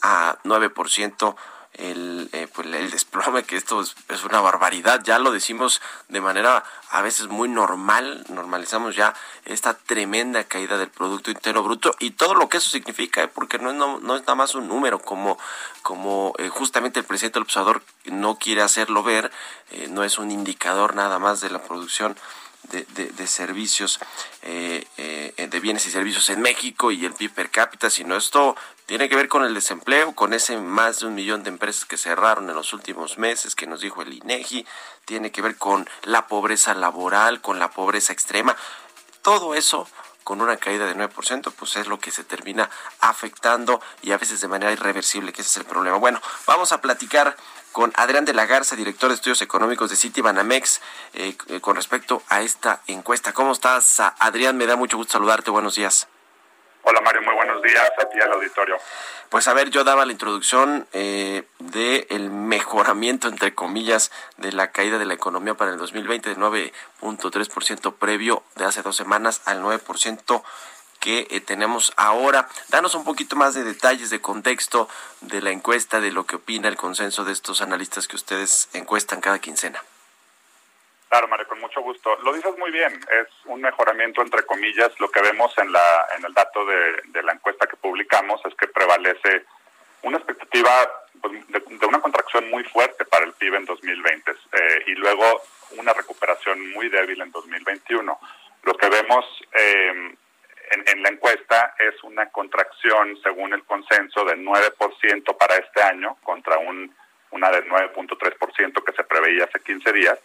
[0.00, 1.36] a 9%
[1.74, 6.64] el, eh, pues el desplome, que esto es, una barbaridad, ya lo decimos de manera
[6.90, 12.34] a veces muy normal, normalizamos ya esta tremenda caída del Producto Interno Bruto y todo
[12.34, 13.28] lo que eso significa, ¿eh?
[13.28, 15.38] porque no es, no, es nada más un número, como,
[15.82, 19.30] como eh, justamente el presidente del observador no quiere hacerlo ver,
[19.88, 22.14] no es un indicador nada más de la producción
[22.70, 24.00] de, servicios,
[24.42, 28.56] eh, eh, de bienes y servicios en México y el PIB per cápita, sino esto
[28.86, 31.96] tiene que ver con el desempleo, con ese más de un millón de empresas que
[31.96, 34.66] cerraron en los últimos meses, que nos dijo el INEGI,
[35.04, 38.56] tiene que ver con la pobreza laboral, con la pobreza extrema.
[39.22, 39.86] Todo eso
[40.24, 42.70] con una caída de 9%, pues es lo que se termina
[43.00, 45.96] afectando y a veces de manera irreversible, que ese es el problema.
[45.96, 47.36] Bueno, vamos a platicar
[47.72, 50.80] con Adrián de la Garza, director de estudios económicos de City Banamex,
[51.14, 53.32] eh, eh, con respecto a esta encuesta.
[53.32, 54.56] ¿Cómo estás, Adrián?
[54.56, 55.50] Me da mucho gusto saludarte.
[55.50, 56.08] Buenos días.
[56.84, 58.76] Hola Mario, muy buenos días a ti al auditorio.
[59.28, 64.98] Pues a ver, yo daba la introducción eh, del mejoramiento, entre comillas, de la caída
[64.98, 70.42] de la economía para el 2020 de 9.3% previo de hace dos semanas al 9%
[71.02, 72.48] que eh, tenemos ahora.
[72.68, 74.88] Danos un poquito más de detalles, de contexto
[75.20, 79.20] de la encuesta, de lo que opina el consenso de estos analistas que ustedes encuestan
[79.20, 79.82] cada quincena.
[81.08, 82.16] Claro, Mario, con mucho gusto.
[82.22, 84.92] Lo dices muy bien, es un mejoramiento entre comillas.
[85.00, 88.68] Lo que vemos en, la, en el dato de, la encuesta que publicamos es que
[88.68, 89.44] prevalece
[90.02, 90.70] una expectativa
[91.20, 95.92] pues, de, una contracción muy fuerte para el PIB en 2020 eh, y luego una
[95.92, 98.20] recuperación muy débil en 2021.
[98.62, 100.14] Lo que vemos eh,
[100.72, 106.58] en, la encuesta es una contracción, según el consenso, del 9% para este año contra
[106.58, 106.94] un,
[107.30, 110.18] una del 9.3% que se preveía hace 15 días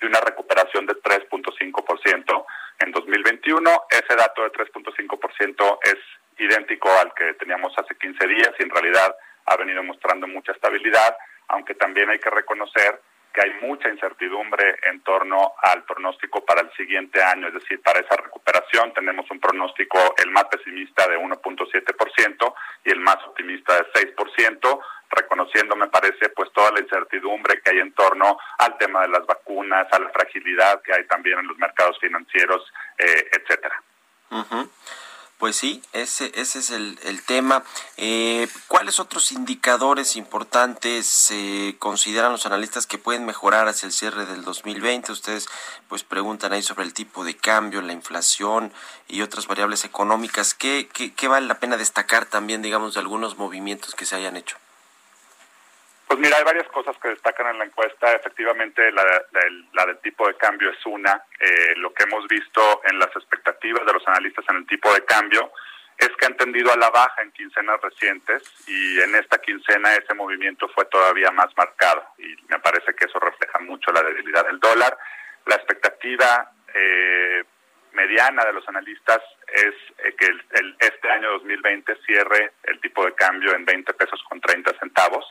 [0.00, 2.44] y una recuperación de 3.5%
[2.80, 3.82] en 2021.
[3.90, 5.98] Ese dato de 3.5% es
[6.38, 9.14] idéntico al que teníamos hace 15 días y en realidad
[9.46, 11.16] ha venido mostrando mucha estabilidad,
[11.48, 13.00] aunque también hay que reconocer
[13.32, 18.00] que hay mucha incertidumbre en torno al pronóstico para el siguiente año, es decir, para
[18.00, 24.14] esa recuperación tenemos un pronóstico el más pesimista de 1.7% y el más optimista de
[24.14, 29.08] 6%, reconociendo, me parece, pues toda la incertidumbre que hay en torno al tema de
[29.08, 33.82] las vacunas, a la fragilidad que hay también en los mercados financieros, eh, etcétera.
[35.42, 37.64] Pues sí, ese, ese es el, el tema.
[37.96, 44.24] Eh, ¿Cuáles otros indicadores importantes eh, consideran los analistas que pueden mejorar hacia el cierre
[44.24, 45.10] del 2020?
[45.10, 45.48] Ustedes
[45.88, 48.72] pues preguntan ahí sobre el tipo de cambio, la inflación
[49.08, 50.54] y otras variables económicas.
[50.54, 54.36] ¿Qué, qué, qué vale la pena destacar también, digamos, de algunos movimientos que se hayan
[54.36, 54.58] hecho?
[56.12, 58.12] Pues mira, hay varias cosas que destacan en la encuesta.
[58.12, 59.02] Efectivamente, la,
[59.86, 61.24] del tipo de cambio es una.
[61.40, 65.02] Eh, lo que hemos visto en las expectativas de los analistas en el tipo de
[65.06, 65.50] cambio
[65.96, 70.12] es que han tendido a la baja en quincenas recientes y en esta quincena ese
[70.12, 74.60] movimiento fue todavía más marcado y me parece que eso refleja mucho la debilidad del
[74.60, 74.98] dólar.
[75.46, 77.42] La expectativa eh,
[77.94, 80.30] mediana de los analistas es eh, que
[80.78, 85.24] este año 2020 cierre el tipo de cambio en 20 pesos con 30 centavos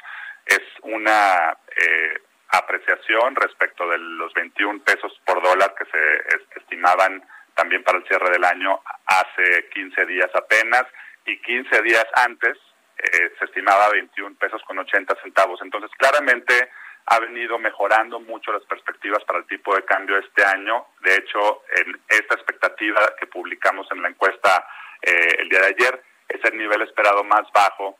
[0.45, 7.23] es una eh, apreciación respecto de los 21 pesos por dólar que se estimaban
[7.55, 10.85] también para el cierre del año hace 15 días apenas
[11.25, 12.57] y 15 días antes
[12.97, 15.59] eh, se estimaba 21 pesos con 80 centavos.
[15.61, 16.69] Entonces, claramente
[17.05, 20.85] ha venido mejorando mucho las perspectivas para el tipo de cambio este año.
[21.01, 24.67] De hecho, en esta expectativa que publicamos en la encuesta
[25.01, 27.97] eh, el día de ayer, es el nivel esperado más bajo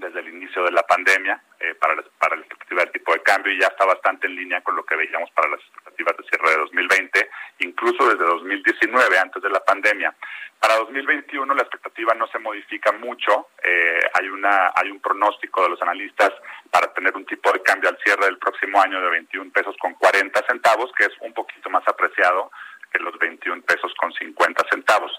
[0.00, 3.22] desde el inicio de la pandemia eh, para, la, para la expectativa del tipo de
[3.22, 6.24] cambio y ya está bastante en línea con lo que veíamos para las expectativas de
[6.24, 10.14] cierre de 2020, incluso desde 2019, antes de la pandemia.
[10.58, 15.70] Para 2021 la expectativa no se modifica mucho, eh, hay, una, hay un pronóstico de
[15.70, 16.32] los analistas
[16.70, 19.94] para tener un tipo de cambio al cierre del próximo año de 21 pesos con
[19.94, 22.50] 40 centavos, que es un poquito más apreciado
[22.92, 25.12] que los 21 pesos con 50 centavos.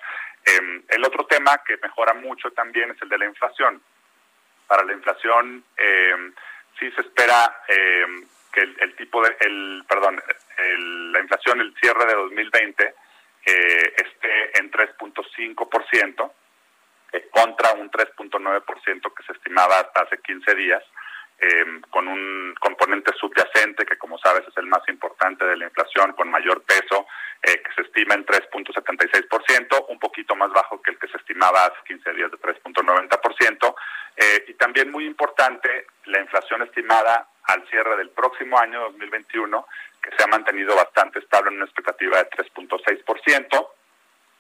[0.45, 3.81] Eh, el otro tema que mejora mucho también es el de la inflación
[4.71, 6.31] para la inflación eh,
[6.79, 8.05] sí se espera eh,
[8.53, 10.23] que el, tipo de, el, perdón,
[11.11, 12.95] la inflación, el cierre de 2020
[13.47, 16.31] eh, esté en 3.5%
[17.11, 20.81] eh, contra un 3.9% que se estimaba hasta hace 15 días.
[21.89, 26.29] Con un componente subyacente que como sabes es el más importante de la inflación con
[26.29, 27.07] mayor peso
[27.41, 31.77] que se estima en 3.76%, un poquito más bajo que el que se estimaba hace
[31.87, 33.75] 15 días de 3.90%,
[34.15, 39.65] eh, y también muy importante, la inflación estimada al cierre del próximo año 2021,
[40.01, 43.67] que se ha mantenido bastante estable en una expectativa de 3.6%,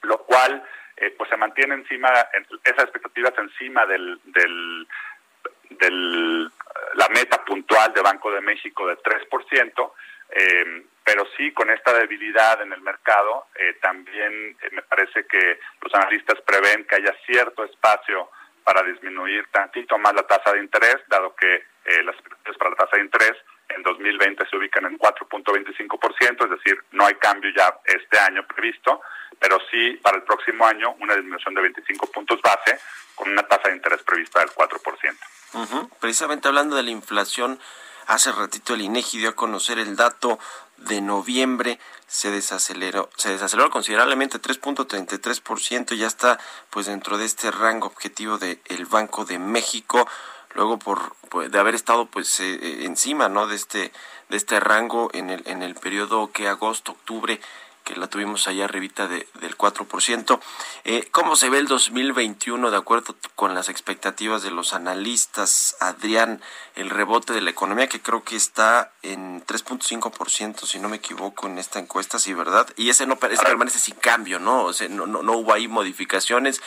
[0.03, 0.63] lo cual
[0.97, 2.09] eh, pues se mantiene encima,
[2.63, 4.87] esas expectativas encima del, del,
[5.79, 6.51] del
[6.95, 9.91] la meta puntual de Banco de México de 3%,
[10.31, 15.59] eh, pero sí con esta debilidad en el mercado, eh, también eh, me parece que
[15.81, 18.29] los analistas prevén que haya cierto espacio
[18.63, 22.75] para disminuir tantito más la tasa de interés, dado que eh, las expectativas para la
[22.77, 23.33] tasa de interés
[23.69, 29.01] en 2020 se ubican en 4.25%, es decir, no hay cambio ya este año previsto,
[29.41, 32.79] pero sí para el próximo año una disminución de 25 puntos base
[33.15, 35.89] con una tasa de interés prevista del 4%.
[35.99, 37.59] Precisamente hablando de la inflación,
[38.05, 40.39] hace ratito el INEGI dio a conocer el dato
[40.77, 47.87] de noviembre se desaceleró, se desaceleró considerablemente 3.33%, ya está pues dentro de este rango
[47.87, 50.07] objetivo del el Banco de México,
[50.53, 53.47] luego por, pues, de haber estado pues eh, eh, encima, ¿no?
[53.47, 53.91] de este
[54.29, 57.39] de este rango en el en el periodo que agosto, octubre
[57.83, 60.39] que la tuvimos allá arribita de, del 4%.
[60.83, 65.75] Eh, ¿Cómo se ve el 2021 de acuerdo con las expectativas de los analistas?
[65.79, 66.41] Adrián,
[66.75, 71.47] el rebote de la economía que creo que está en 3.5%, si no me equivoco,
[71.47, 72.67] en esta encuesta, sí, ¿verdad?
[72.77, 74.63] Y ese no parece permanece sin cambio, ¿no?
[74.63, 76.61] O sea, no, no, no hubo ahí modificaciones,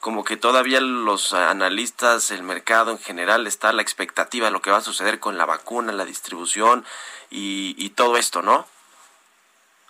[0.00, 4.62] como que todavía los analistas, el mercado en general, está a la expectativa de lo
[4.62, 6.84] que va a suceder con la vacuna, la distribución
[7.30, 8.66] y todo esto, ¿no?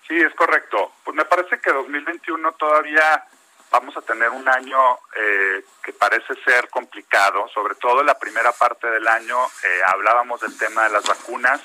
[0.09, 0.93] Sí, es correcto.
[1.05, 3.25] Pues me parece que 2021 todavía
[3.71, 4.79] vamos a tener un año
[5.15, 9.37] eh, que parece ser complicado, sobre todo la primera parte del año.
[9.45, 11.61] Eh, hablábamos del tema de las vacunas.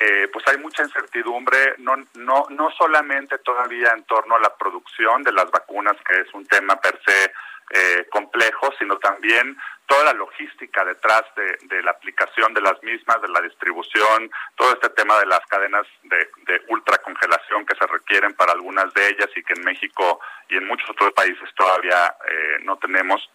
[0.00, 5.24] Eh, pues hay mucha incertidumbre, no, no, no solamente todavía en torno a la producción
[5.24, 7.32] de las vacunas, que es un tema per se
[7.70, 13.28] eh, complejo, sino también toda la logística detrás de, la aplicación de las mismas, de
[13.28, 18.52] la distribución, todo este tema de las cadenas de, de ultracongelación que se requieren para
[18.52, 22.76] algunas de ellas y que en México y en muchos otros países todavía eh, no
[22.76, 23.30] tenemos.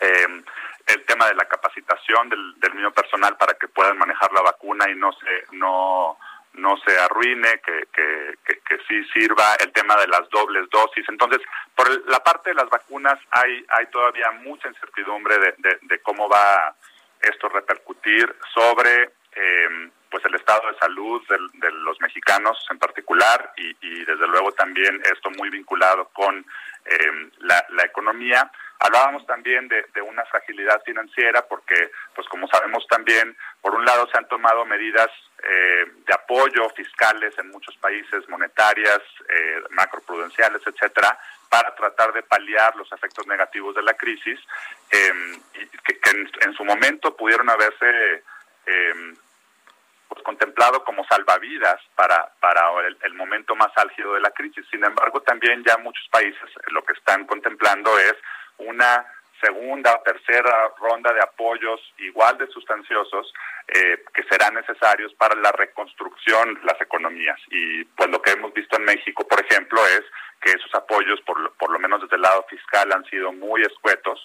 [0.00, 0.42] Eh,
[0.86, 4.88] el tema de la capacitación del, del mismo personal para que puedan manejar la vacuna
[4.90, 6.18] y no se no
[6.54, 11.04] no se arruine, que, que, que, sí sirva el tema de las dobles dosis.
[11.08, 11.40] Entonces,
[11.74, 16.74] por la parte de las vacunas hay, hay todavía mucha incertidumbre de, de, cómo va
[17.20, 23.76] esto repercutir sobre eh, pues el estado de salud de, los mexicanos en particular y,
[23.80, 26.44] y, desde luego también esto muy vinculado con
[26.84, 28.50] eh, la, la economía.
[28.82, 34.16] Hablábamos también de, una fragilidad financiera porque, pues como sabemos también, por un lado se
[34.16, 35.10] han tomado medidas
[35.42, 41.18] eh, de apoyo fiscales en muchos países, monetarias, eh, macroprudenciales, etcétera,
[41.50, 44.40] para tratar de paliar los efectos negativos de la crisis,
[44.90, 45.42] em,
[45.84, 46.00] que,
[46.40, 48.24] en, su momento pudieron haberse
[48.64, 49.14] em,
[50.08, 54.66] pues, contemplado como salvavidas para, para el, el, momento más álgido de la crisis.
[54.70, 58.16] Sin embargo, también ya muchos países lo que están contemplando es
[58.60, 59.06] una
[59.40, 63.32] segunda tercera ronda de apoyos igual de sustanciosos
[63.68, 67.38] eh, que serán necesarios para la reconstrucción de las economías.
[67.50, 70.02] Y pues lo que hemos visto en México, por ejemplo, es
[70.40, 73.62] que esos apoyos, por lo, por lo menos desde el lado fiscal, han sido muy
[73.62, 74.20] escuetos.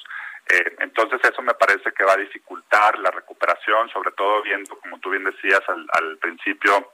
[0.50, 5.00] Eh, entonces eso me parece que va a dificultar la recuperación, sobre todo viendo, como
[5.00, 6.92] tú bien decías al, principio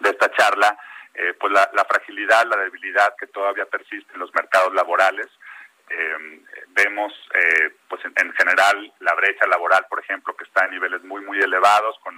[0.00, 0.76] de esta charla,
[1.14, 5.28] eh, pues la fragilidad, la debilidad que todavía persiste en los mercados laborales
[5.88, 11.02] em, vemos eh, pues en, general la brecha laboral, por ejemplo, que está a niveles
[11.04, 12.14] muy, muy elevados, con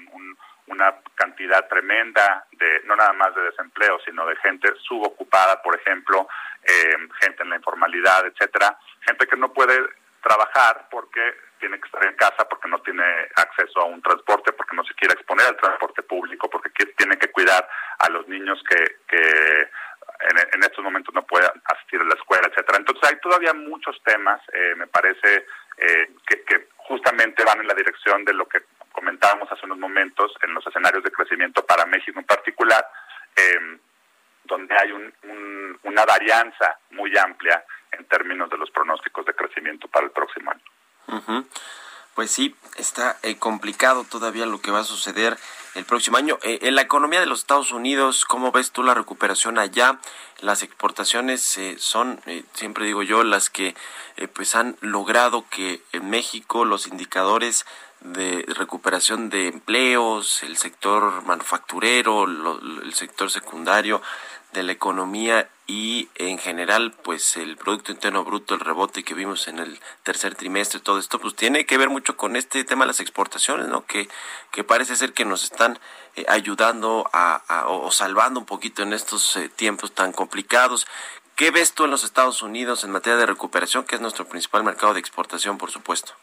[0.67, 6.27] una cantidad tremenda de, no nada más de desempleo, sino de gente subocupada, por ejemplo,
[6.62, 9.79] em, gente en la informalidad, etcétera, gente que no puede
[10.23, 11.21] trabajar porque
[11.61, 13.05] tiene que estar en casa, porque no tiene
[13.37, 17.31] acceso a un transporte, porque no se quiere exponer al transporte público, porque tiene que
[17.31, 19.71] cuidar a los niños que, que
[20.37, 22.78] en, estos momentos no pueden asistir a la escuela, etcétera.
[22.78, 25.47] Entonces hay todavía muchos temas, eh, me parece,
[25.78, 28.62] eh, que, justamente van en la dirección de lo que
[28.93, 32.87] comentábamos hace unos momentos en los escenarios de crecimiento para México en particular,
[33.35, 33.78] eh,
[34.45, 34.93] donde hay
[35.82, 41.45] una varianza muy amplia en términos de los pronósticos de crecimiento para el próximo año.
[42.14, 45.37] Pues sí, está eh, complicado todavía lo que va a suceder
[45.75, 46.39] el próximo año.
[46.43, 49.99] Eh, en la economía de los Estados Unidos, ¿cómo ves tú la recuperación allá?
[50.41, 52.20] Las exportaciones eh, son,
[52.53, 53.75] siempre digo yo, las que
[54.33, 57.66] pues han logrado que en México los indicadores
[58.01, 64.03] de recuperación de empleos, el sector manufacturero, el sector secundario
[64.55, 69.49] de la economía y en general pues el producto interno bruto el rebote que vimos
[69.49, 72.89] en el tercer trimestre todo esto pues tiene que ver mucho con este tema de
[72.89, 74.09] las exportaciones no que,
[74.51, 75.79] que parece ser que nos están
[76.17, 80.87] eh, ayudando a, o salvando un poquito en estos eh, tiempos tan complicados
[81.37, 84.63] ¿Qué ves tú en los Estados Unidos en materia de recuperación, que es nuestro principal
[84.63, 86.15] mercado de exportación, por supuesto?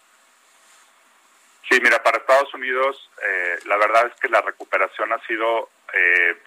[1.70, 6.38] Sí, mira, para Estados Unidos eh, la verdad es que la recuperación ha sido eh,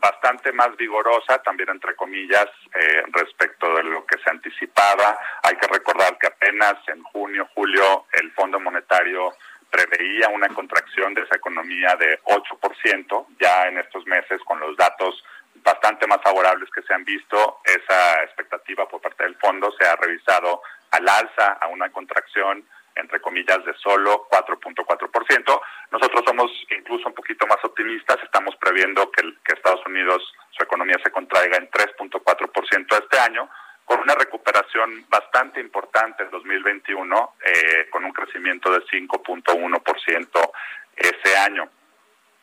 [0.00, 5.18] bastante más vigorosa, también entre comillas, eh, respecto de lo que se anticipaba.
[5.42, 9.34] Hay que recordar que apenas en junio, julio, el Fondo Monetario
[9.70, 13.26] preveía una contracción de esa economía de 8%.
[13.38, 15.22] Ya en estos meses, con los datos
[15.62, 19.96] bastante más favorables que se han visto, esa expectativa por parte del fondo se ha
[19.96, 22.64] revisado al alza a una contracción
[23.00, 25.60] entre comillas, de solo 4.4%.
[25.90, 29.22] Nosotros somos incluso un poquito más optimistas, estamos previendo que,
[29.52, 33.48] Estados Unidos, su economía se contraiga en 3.4% este año,
[33.84, 40.52] con una recuperación bastante importante en 2021, eh, con un crecimiento de 5.1%
[40.96, 41.68] ese año.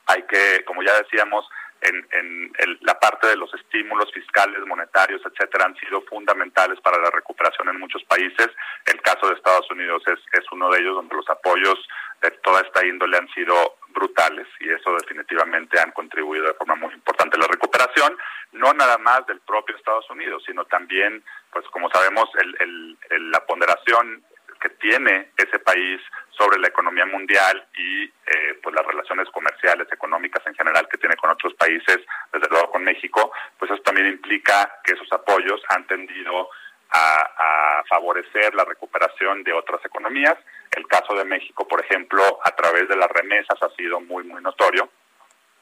[0.07, 1.47] Hay que, como ya decíamos,
[1.82, 7.69] en, la parte de los estímulos fiscales, monetarios, etcétera, han sido fundamentales para la recuperación
[7.69, 8.49] en muchos países.
[8.86, 11.78] El caso de Estados Unidos es, uno de ellos donde los apoyos
[12.21, 16.93] de toda esta índole han sido brutales y eso definitivamente han contribuido de forma muy
[16.93, 18.17] importante a la recuperación,
[18.53, 22.97] no nada más del propio Estados Unidos, sino también, pues como sabemos, el,
[23.32, 24.23] la ponderación
[24.61, 26.01] que tiene ese país
[26.38, 31.15] sobre la economía mundial y eh, pues las relaciones comerciales, económicas en general que tiene
[31.15, 31.97] con otros países,
[32.31, 36.49] desde luego con México, pues eso también implica que esos apoyos han tendido
[36.91, 40.35] a, favorecer la recuperación de otras economías.
[40.75, 44.41] El caso de México, por ejemplo, a través de las remesas ha sido muy, muy
[44.41, 44.89] notorio.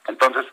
[0.07, 0.45] Entonces,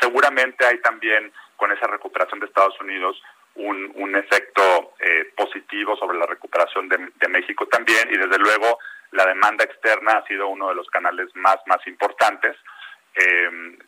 [0.00, 3.22] seguramente hay también con esa recuperación de Estados Unidos
[3.60, 8.78] un, un efecto eh, positivo sobre la recuperación de, México también y desde luego
[9.12, 12.56] la demanda externa ha sido uno de los canales más, más importantes.
[13.14, 13.78] Eh,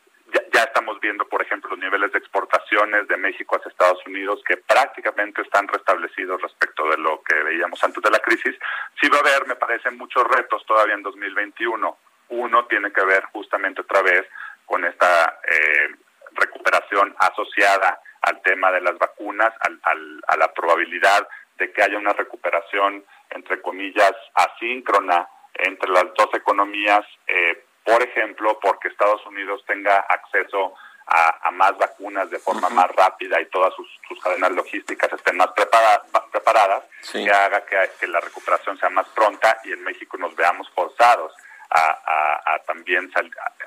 [0.53, 4.57] ya, estamos viendo, por ejemplo, los niveles de exportaciones de México hacia Estados Unidos que
[4.57, 8.55] prácticamente están restablecidos respecto de lo que veíamos antes de la crisis.
[9.01, 11.99] Sí va a haber, me parece, muchos retos todavía en 2021.
[12.29, 14.27] Uno tiene que ver justamente otra vez
[14.65, 15.89] con esta eh,
[16.35, 23.05] recuperación asociada al tema de las vacunas, a la probabilidad de que haya una recuperación,
[23.31, 30.75] entre comillas, asíncrona entre las dos economías, eh, por ejemplo, porque Estados Unidos tenga acceso
[31.07, 33.89] a, más vacunas de forma más rápida y todas sus,
[34.23, 39.83] cadenas logísticas estén más preparadas, que haga que, la recuperación sea más pronta y en
[39.83, 41.33] México nos veamos forzados
[41.75, 43.11] a, también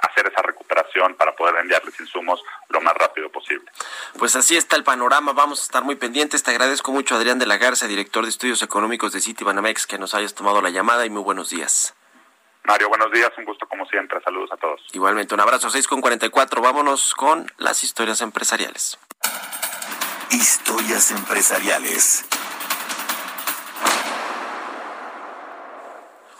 [0.01, 3.69] hacer esa recuperación para poder enviarles insumos lo más rápido posible.
[4.17, 6.43] Pues así está el panorama, vamos a estar muy pendientes.
[6.43, 10.15] Te agradezco mucho, Adrián de la Garza, director de estudios económicos de Citibanamex, que nos
[10.15, 11.95] hayas tomado la llamada y muy buenos días.
[12.63, 14.81] Mario, buenos días, un gusto como siempre, saludos a todos.
[14.93, 18.97] Igualmente, un abrazo, 6 con 44, vámonos con las historias empresariales.
[20.31, 22.25] Historias empresariales.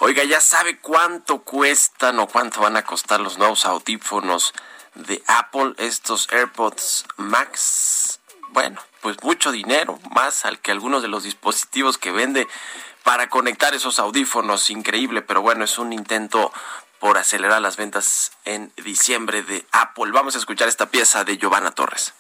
[0.07, 4.53] Oiga, ¿ya sabe cuánto cuestan o cuánto van a costar los nuevos audífonos
[4.93, 8.19] de Apple, estos AirPods Max?
[8.49, 12.47] Bueno, pues mucho dinero, más al que algunos de los dispositivos que vende
[13.01, 14.69] para conectar esos audífonos.
[14.69, 16.53] Increíble, pero bueno, es un intento
[16.99, 20.11] por acelerar las ventas en diciembre de Apple.
[20.11, 22.13] Vamos a escuchar esta pieza de Giovanna Torres.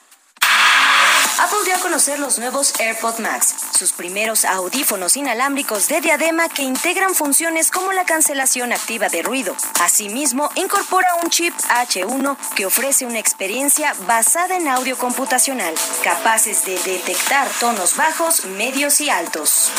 [1.39, 6.63] Apple dio a conocer los nuevos AirPod Max, sus primeros audífonos inalámbricos de diadema que
[6.63, 9.55] integran funciones como la cancelación activa de ruido.
[9.81, 15.73] Asimismo, incorpora un chip H1 que ofrece una experiencia basada en audio computacional,
[16.03, 19.71] capaces de detectar tonos bajos, medios y altos.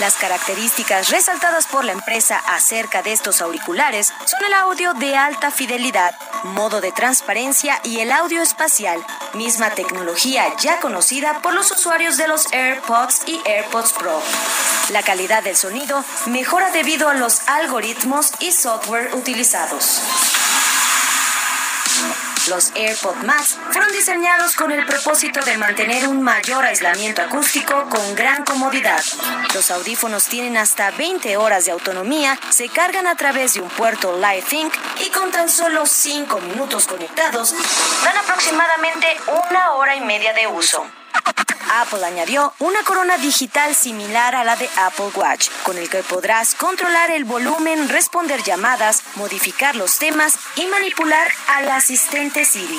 [0.00, 5.50] Las características resaltadas por la empresa acerca de estos auriculares son el audio de alta
[5.50, 6.14] fidelidad,
[6.44, 12.26] modo de transparencia y el audio espacial, misma tecnología ya conocida por los usuarios de
[12.26, 14.20] los AirPods y AirPods Pro.
[14.90, 20.02] La calidad del sonido mejora debido a los algoritmos y software utilizados.
[22.48, 28.14] Los AirPod Max fueron diseñados con el propósito de mantener un mayor aislamiento acústico con
[28.16, 29.00] gran comodidad.
[29.54, 34.18] Los audífonos tienen hasta 20 horas de autonomía, se cargan a través de un puerto
[34.18, 34.74] LightThink
[35.06, 37.54] y con tan solo 5 minutos conectados,
[38.04, 39.06] dan aproximadamente
[39.48, 40.84] una hora y media de uso.
[41.80, 46.54] Apple añadió una corona digital similar a la de Apple Watch, con el que podrás
[46.54, 52.78] controlar el volumen, responder llamadas, modificar los temas y manipular al asistente Siri.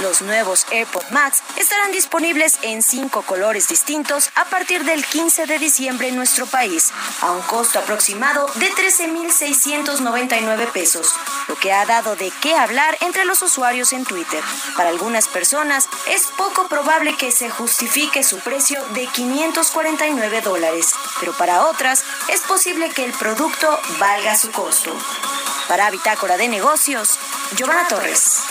[0.00, 5.60] Los nuevos AirPod Max estarán disponibles en cinco colores distintos a partir del 15 de
[5.60, 6.90] diciembre en nuestro país,
[7.20, 11.14] a un costo aproximado de 13.699 pesos,
[11.46, 14.42] lo que ha dado de qué hablar entre los usuarios en Twitter.
[14.76, 21.32] Para algunas personas es poco probable que se justifique su precio de 549 dólares, pero
[21.32, 24.96] para otras es posible que el producto valga su costo.
[25.68, 27.18] Para Bitácora de Negocios,
[27.56, 28.42] Giovanna Torres.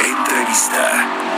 [0.00, 1.37] Entrevista.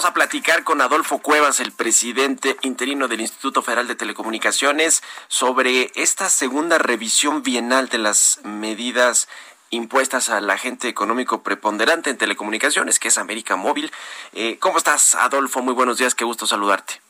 [0.00, 5.92] Vamos a platicar con Adolfo Cuevas, el presidente interino del Instituto Federal de Telecomunicaciones, sobre
[5.94, 9.28] esta segunda revisión bienal de las medidas
[9.68, 13.92] impuestas al agente económico preponderante en telecomunicaciones, que es América Móvil.
[14.32, 15.60] Eh, ¿Cómo estás, Adolfo?
[15.60, 17.02] Muy buenos días, qué gusto saludarte.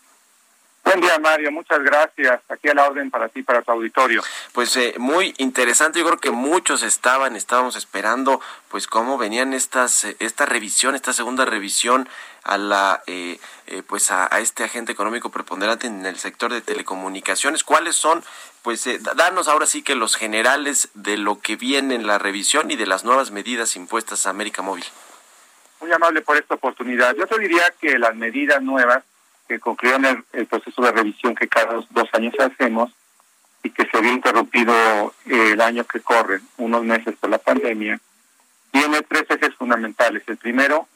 [0.82, 1.52] Buen día, Mario.
[1.52, 2.40] Muchas gracias.
[2.48, 4.22] Aquí a la orden para ti, para tu auditorio.
[4.52, 5.98] Pues eh, muy interesante.
[5.98, 11.12] Yo creo que muchos estaban, estábamos esperando, pues cómo venían estas, eh, esta revisión, esta
[11.12, 12.08] segunda revisión
[12.44, 13.38] a la, eh,
[13.86, 17.62] pues a, este agente económico preponderante en el sector de telecomunicaciones.
[17.62, 18.24] ¿Cuáles son?
[18.62, 22.76] Pues danos ahora sí que los generales de lo que viene en la revisión y
[22.76, 24.84] de las nuevas medidas impuestas a América Móvil.
[25.80, 27.14] Muy amable por esta oportunidad.
[27.16, 29.04] Yo te diría que las medidas nuevas
[29.50, 32.92] que concluyeron el, proceso de revisión que cada dos, años hacemos
[33.64, 34.72] y que se había interrumpido
[35.26, 38.00] eh, el año que corre, unos meses por la pandemia,
[38.70, 40.22] tiene tres ejes fundamentales.
[40.28, 40.86] El primero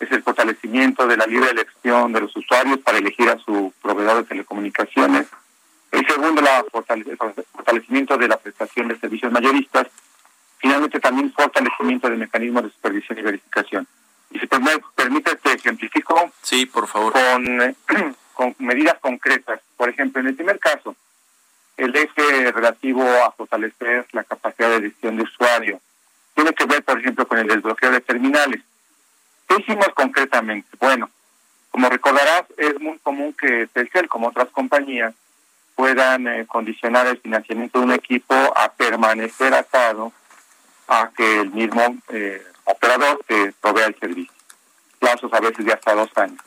[0.00, 4.22] es el fortalecimiento de la libre elección de los usuarios para elegir a su proveedor
[4.22, 5.26] de telecomunicaciones.
[5.90, 7.18] El segundo, el
[7.52, 9.86] fortalecimiento de la prestación de servicios mayoristas.
[10.56, 13.86] Finalmente, también fortalecimiento del mecanismo de supervisión y verificación.
[14.30, 16.30] Y si me permite, te ejemplifico.
[16.42, 17.12] Sí, por favor.
[17.12, 17.76] Con,
[18.34, 19.60] con medidas concretas.
[19.76, 20.94] Por ejemplo, en el primer caso,
[21.76, 25.80] el eje relativo a fortalecer la capacidad de decisión de usuario
[26.34, 28.62] tiene que ver, por ejemplo, con el desbloqueo de terminales.
[29.48, 30.68] ¿Qué hicimos concretamente?
[30.78, 31.10] Bueno,
[31.70, 35.14] como recordarás, es muy común que Telcel, como otras compañías,
[35.74, 40.12] puedan eh, condicionar el financiamiento de un equipo a permanecer atado
[40.86, 44.32] a que el mismo eh, operador que provea el servicio.
[44.98, 46.40] Plazos a veces de hasta dos años.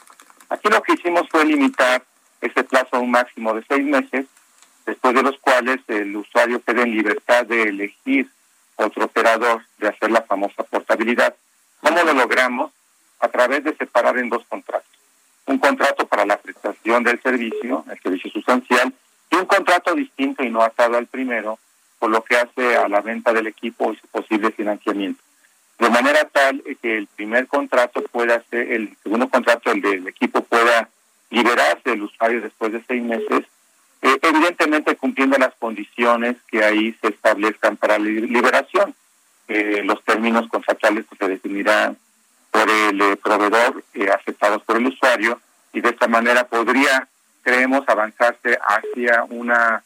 [0.50, 2.04] Aquí lo que hicimos fue limitar
[2.42, 4.26] ese plazo a un máximo de seis meses,
[4.86, 8.30] después de los cuales el usuario queda en libertad de elegir
[8.76, 11.36] otro operador, de hacer la famosa portabilidad.
[11.82, 12.72] ¿Cómo lo logramos?
[13.20, 14.90] A través de separar en dos contratos.
[15.46, 18.94] Un contrato para la prestación del servicio, el servicio sustancial,
[19.30, 21.58] y un contrato distinto y no atado al primero,
[22.00, 25.22] por lo que hace a la venta del equipo y su posible financiamiento
[25.82, 30.44] de manera tal que el primer contrato pueda ser, el segundo contrato, el del equipo
[30.44, 30.88] pueda
[31.32, 33.46] liberarse del usuario después de seis meses,
[34.04, 38.94] eh, evidentemente cumpliendo las condiciones que ahí se establezcan para la liberación.
[39.48, 41.98] Eh, los términos contractuales que se definirán
[42.52, 45.42] por el eh, proveedor aceptados por el usuario
[45.74, 47.08] y de esta manera podría,
[47.42, 49.84] creemos, avanzarse hacia una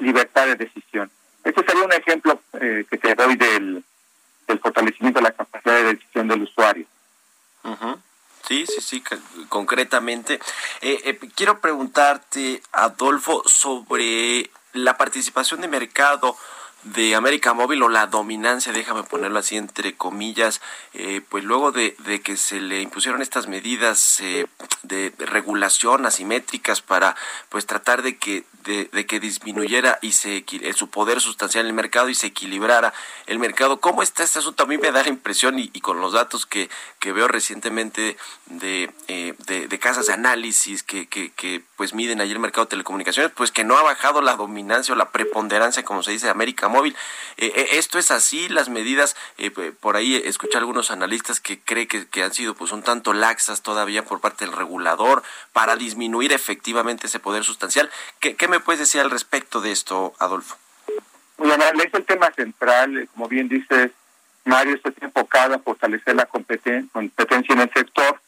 [0.00, 1.08] libertad de decisión.
[1.44, 3.84] Este sería un ejemplo que te doy del
[4.52, 6.86] el fortalecimiento de la capacidad de decisión del usuario.
[8.46, 9.02] Sí, sí, sí,
[9.48, 10.40] concretamente.
[10.80, 16.36] Eh, eh, quiero preguntarte, Adolfo, sobre la participación de mercado
[16.84, 20.60] de América Móvil o la dominancia, déjame ponerlo así entre comillas,
[20.94, 24.46] eh, pues luego de, de, que se le impusieron estas medidas eh,
[24.82, 27.14] de regulación asimétricas para
[27.50, 32.08] pues tratar de que de, que disminuyera y se su poder sustancial en el mercado
[32.08, 32.92] y se equilibrara
[33.26, 33.80] el mercado.
[33.80, 34.62] ¿Cómo está este asunto?
[34.62, 38.16] A mí me da la impresión y, con los datos que, que veo recientemente
[38.46, 42.70] de, eh, de, casas de análisis que, que, que, pues miden allí el mercado de
[42.70, 46.30] telecomunicaciones, pues que no ha bajado la dominancia o la preponderancia, como se dice, de
[46.30, 46.94] América Móvil.
[47.38, 49.16] Eh, eh, esto es así, las medidas,
[49.80, 53.62] por ahí escuché algunos analistas que creen que, que han sido pues un tanto laxas
[53.62, 57.90] todavía por parte del regulador para disminuir efectivamente ese poder sustancial.
[58.20, 60.54] ¿Qué, qué me puedes decir al respecto de esto, Adolfo?
[61.36, 63.90] Bueno, es el tema central, eh, como bien dices,
[64.44, 68.20] Mario, está enfocado a fortalecer la competencia en el sector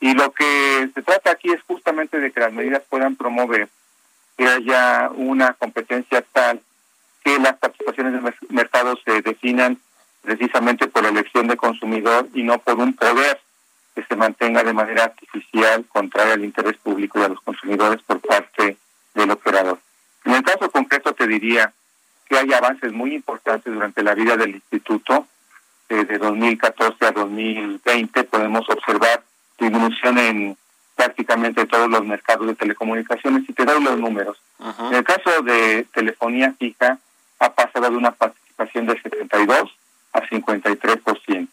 [0.00, 3.68] y lo que se trata aquí es justamente de que las medidas puedan promover
[4.36, 6.60] que haya una competencia tal
[7.24, 9.78] que las participaciones de mercado se definan
[10.22, 13.40] precisamente por la elección de consumidor y no por un poder
[13.94, 18.76] que se mantenga de manera artificial contraria al interés público a los consumidores por parte
[19.14, 19.78] del operador.
[20.24, 21.72] En el caso concreto te diría
[22.28, 25.26] que hay avances muy importantes durante la vida del instituto.
[25.88, 29.22] Eh, de 2014 a 2020 podemos observar
[29.58, 30.56] disminución en
[30.96, 34.36] prácticamente todos los mercados de telecomunicaciones y te doy los números.
[34.90, 36.98] En el caso de telefonía fija
[37.38, 39.70] ha pasado de una participación del 72
[40.12, 41.48] a 53%.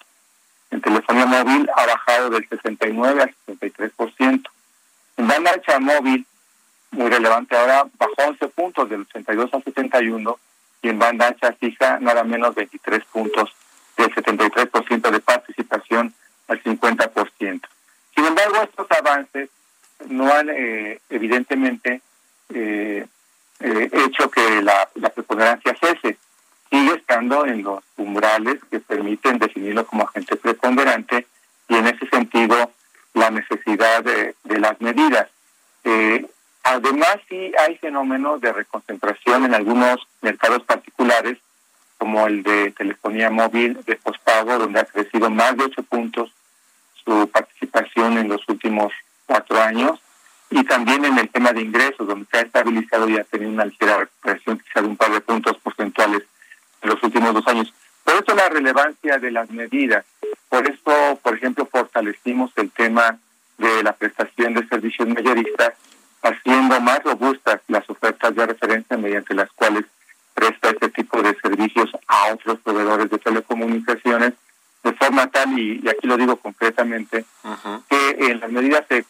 [0.71, 4.43] En telefonía móvil ha bajado del 69 al 63%.
[5.17, 6.25] En banda ancha móvil
[6.95, 10.39] muy relevante ahora, bajó 11 puntos del 82 al 71
[10.81, 13.51] y en banda ancha fija nada menos 23 puntos
[13.97, 16.13] del 73% de participación
[16.47, 17.11] al 50%.
[19.05, 19.49] Avances
[20.09, 22.01] no han eh, evidentemente
[22.53, 23.05] eh,
[23.59, 26.17] eh, hecho que la, preponderancia cese.
[26.69, 31.27] Sigue estando en los umbrales que permiten definirlo como agente preponderante
[31.69, 32.71] y en ese sentido
[33.13, 35.29] la necesidad de, las medidas.
[36.63, 41.37] Además, sí hay fenómenos de reconcentración en algunos mercados particulares,
[41.99, 46.31] como el de telefonía móvil de pospago, donde ha crecido más de ocho puntos
[47.05, 48.91] su participación en los últimos
[49.25, 49.99] cuatro años,
[50.49, 53.65] y también en el tema de ingresos, donde se ha estabilizado y ha tenido una
[53.65, 56.23] ligera recuperación, quizá de un par de puntos porcentuales
[56.81, 57.73] en los últimos dos años.
[58.03, 60.05] Por eso la relevancia de las medidas.
[60.47, 63.17] Por eso, por ejemplo, fortalecimos el tema
[63.57, 65.73] de la prestación de servicios mayoristas
[66.21, 69.85] haciendo más robustas las ofertas de referencia mediante las cuales
[70.33, 74.33] presta este tipo de servicios a otros proveedores de telecomunicaciones,
[74.85, 77.25] de forma tal, y, aquí lo digo concretamente,
[77.89, 79.03] que en las medidas se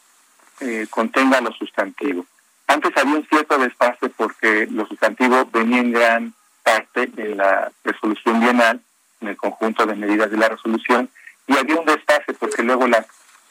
[0.61, 2.25] eh, contenga lo sustantivo.
[2.65, 8.39] Antes había un cierto desfase porque lo sustantivo venía en gran parte de la resolución
[8.39, 8.79] bienal,
[9.19, 11.09] en el conjunto de medidas de la resolución,
[11.45, 13.05] y había un desfase porque luego las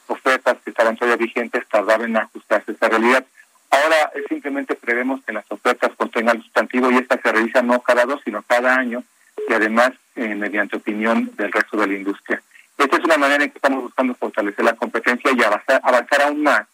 [0.07, 3.27] ofertas que estaban todavía vigentes tardaban en ajustarse a esa realidad.
[3.71, 8.07] Ahora simplemente prevemos que las ofertas contengan el sustantivo y esta se realiza no cada
[8.07, 9.05] dos, sino cada año
[9.49, 12.43] y además eh, mediante opinión del resto de la industria.
[12.77, 16.43] Esta es una manera en que estamos buscando fortalecer la competencia y avanzar, avanzar aún
[16.43, 16.67] más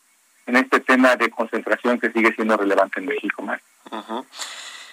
[0.47, 3.43] en este tema de concentración que sigue siendo relevante en México.
[3.43, 3.61] Más.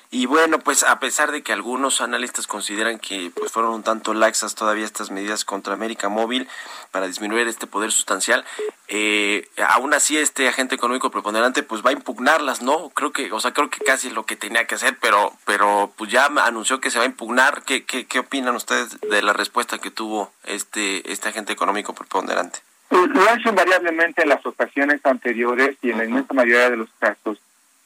[0.10, 4.14] Y bueno, pues a pesar de que algunos analistas consideran que pues fueron un tanto
[4.14, 6.48] laxas todavía estas medidas contra América Móvil
[6.92, 8.46] para disminuir este poder sustancial,
[8.90, 12.90] eh, aún así este agente económico preponderante pues va a impugnarlas, ¿no?
[12.90, 15.92] Creo que, o sea, creo que casi es lo que tenía que hacer, pero, pero
[15.98, 17.64] pues ya anunció que se va a impugnar.
[17.64, 22.60] ¿Qué, qué, qué opinan ustedes de la respuesta que tuvo este, este agente económico preponderante?
[22.90, 26.90] Lo ha hecho invariablemente en las ocasiones anteriores y en la inmensa mayoría de los
[27.00, 27.38] casos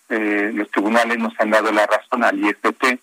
[0.10, 2.84] eh, los tribunales nos han dado la razón al IFT.
[2.84, 3.00] Eh,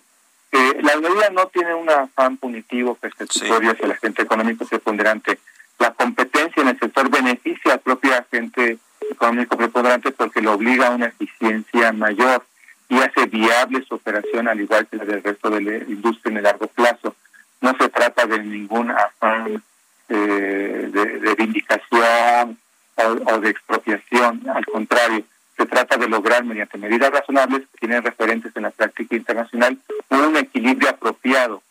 [0.82, 5.38] la medida no tiene un afán punitivo persecutorio hacia el agente económico preponderante.
[5.78, 8.78] La competencia en el sector beneficia al propio agente
[9.10, 12.44] económico preponderante porque lo obliga a una eficiencia mayor
[12.88, 16.36] y hace viable su operación al igual que la del resto de la industria en
[16.38, 17.14] el largo plazo.
[17.60, 19.62] No se trata de ningún afán
[20.08, 22.58] eh, de, vindicación
[22.96, 25.24] o de expropiación, al contrario
[25.58, 29.76] se trata de lograr mediante medidas razonables que tienen referentes en la práctica internacional
[30.08, 31.62] un equilibrio apropiado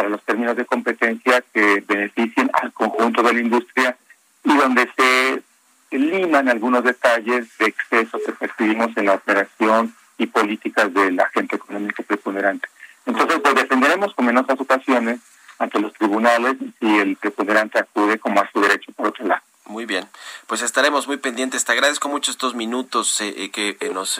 [0.00, 3.98] para los términos de competencia que beneficien al conjunto de la industria
[4.42, 5.42] y donde se
[5.90, 12.02] liman algunos detalles de exceso que percibimos en la operación y políticas del agente económico
[12.02, 12.66] preponderante.
[13.04, 15.20] Entonces, pues defenderemos como en otras ocasiones
[15.58, 19.42] ante los tribunales si el preponderante acude como a su derecho por otro lado.
[19.66, 20.08] Muy bien,
[20.46, 21.66] pues estaremos muy pendientes.
[21.66, 24.18] Te agradezco mucho estos minutos eh, eh, que eh, nos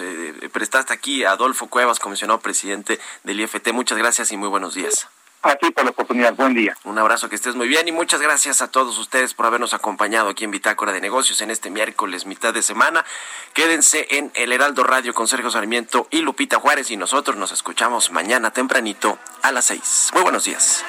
[0.53, 1.25] prestaste aquí.
[1.25, 3.73] Adolfo Cuevas, comisionado presidente del IFT.
[3.73, 5.09] Muchas gracias y muy buenos días.
[5.43, 6.35] A ti por la oportunidad.
[6.35, 6.77] Buen día.
[6.85, 10.29] Un abrazo, que estés muy bien y muchas gracias a todos ustedes por habernos acompañado
[10.29, 13.07] aquí en Bitácora de Negocios en este miércoles, mitad de semana.
[13.55, 18.11] Quédense en El Heraldo Radio con Sergio Sarmiento y Lupita Juárez y nosotros nos escuchamos
[18.11, 20.11] mañana tempranito a las seis.
[20.13, 20.85] Muy buenos días.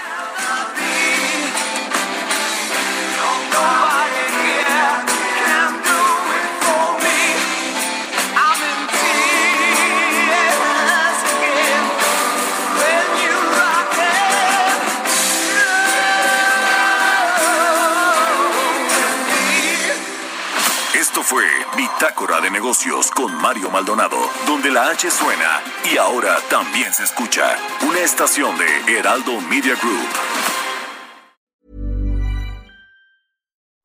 [21.75, 25.61] Bitácora de Negocios con Mario Maldonado, donde la H suena
[25.91, 27.55] y ahora también se escucha.
[27.87, 30.09] Una estación de Heraldo Media Group.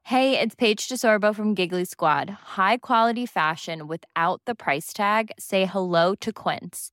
[0.08, 2.30] Hey, it's Paige DeSorbo from Giggly Squad.
[2.56, 5.32] High quality fashion without the price tag.
[5.36, 6.92] Say hello to Quince.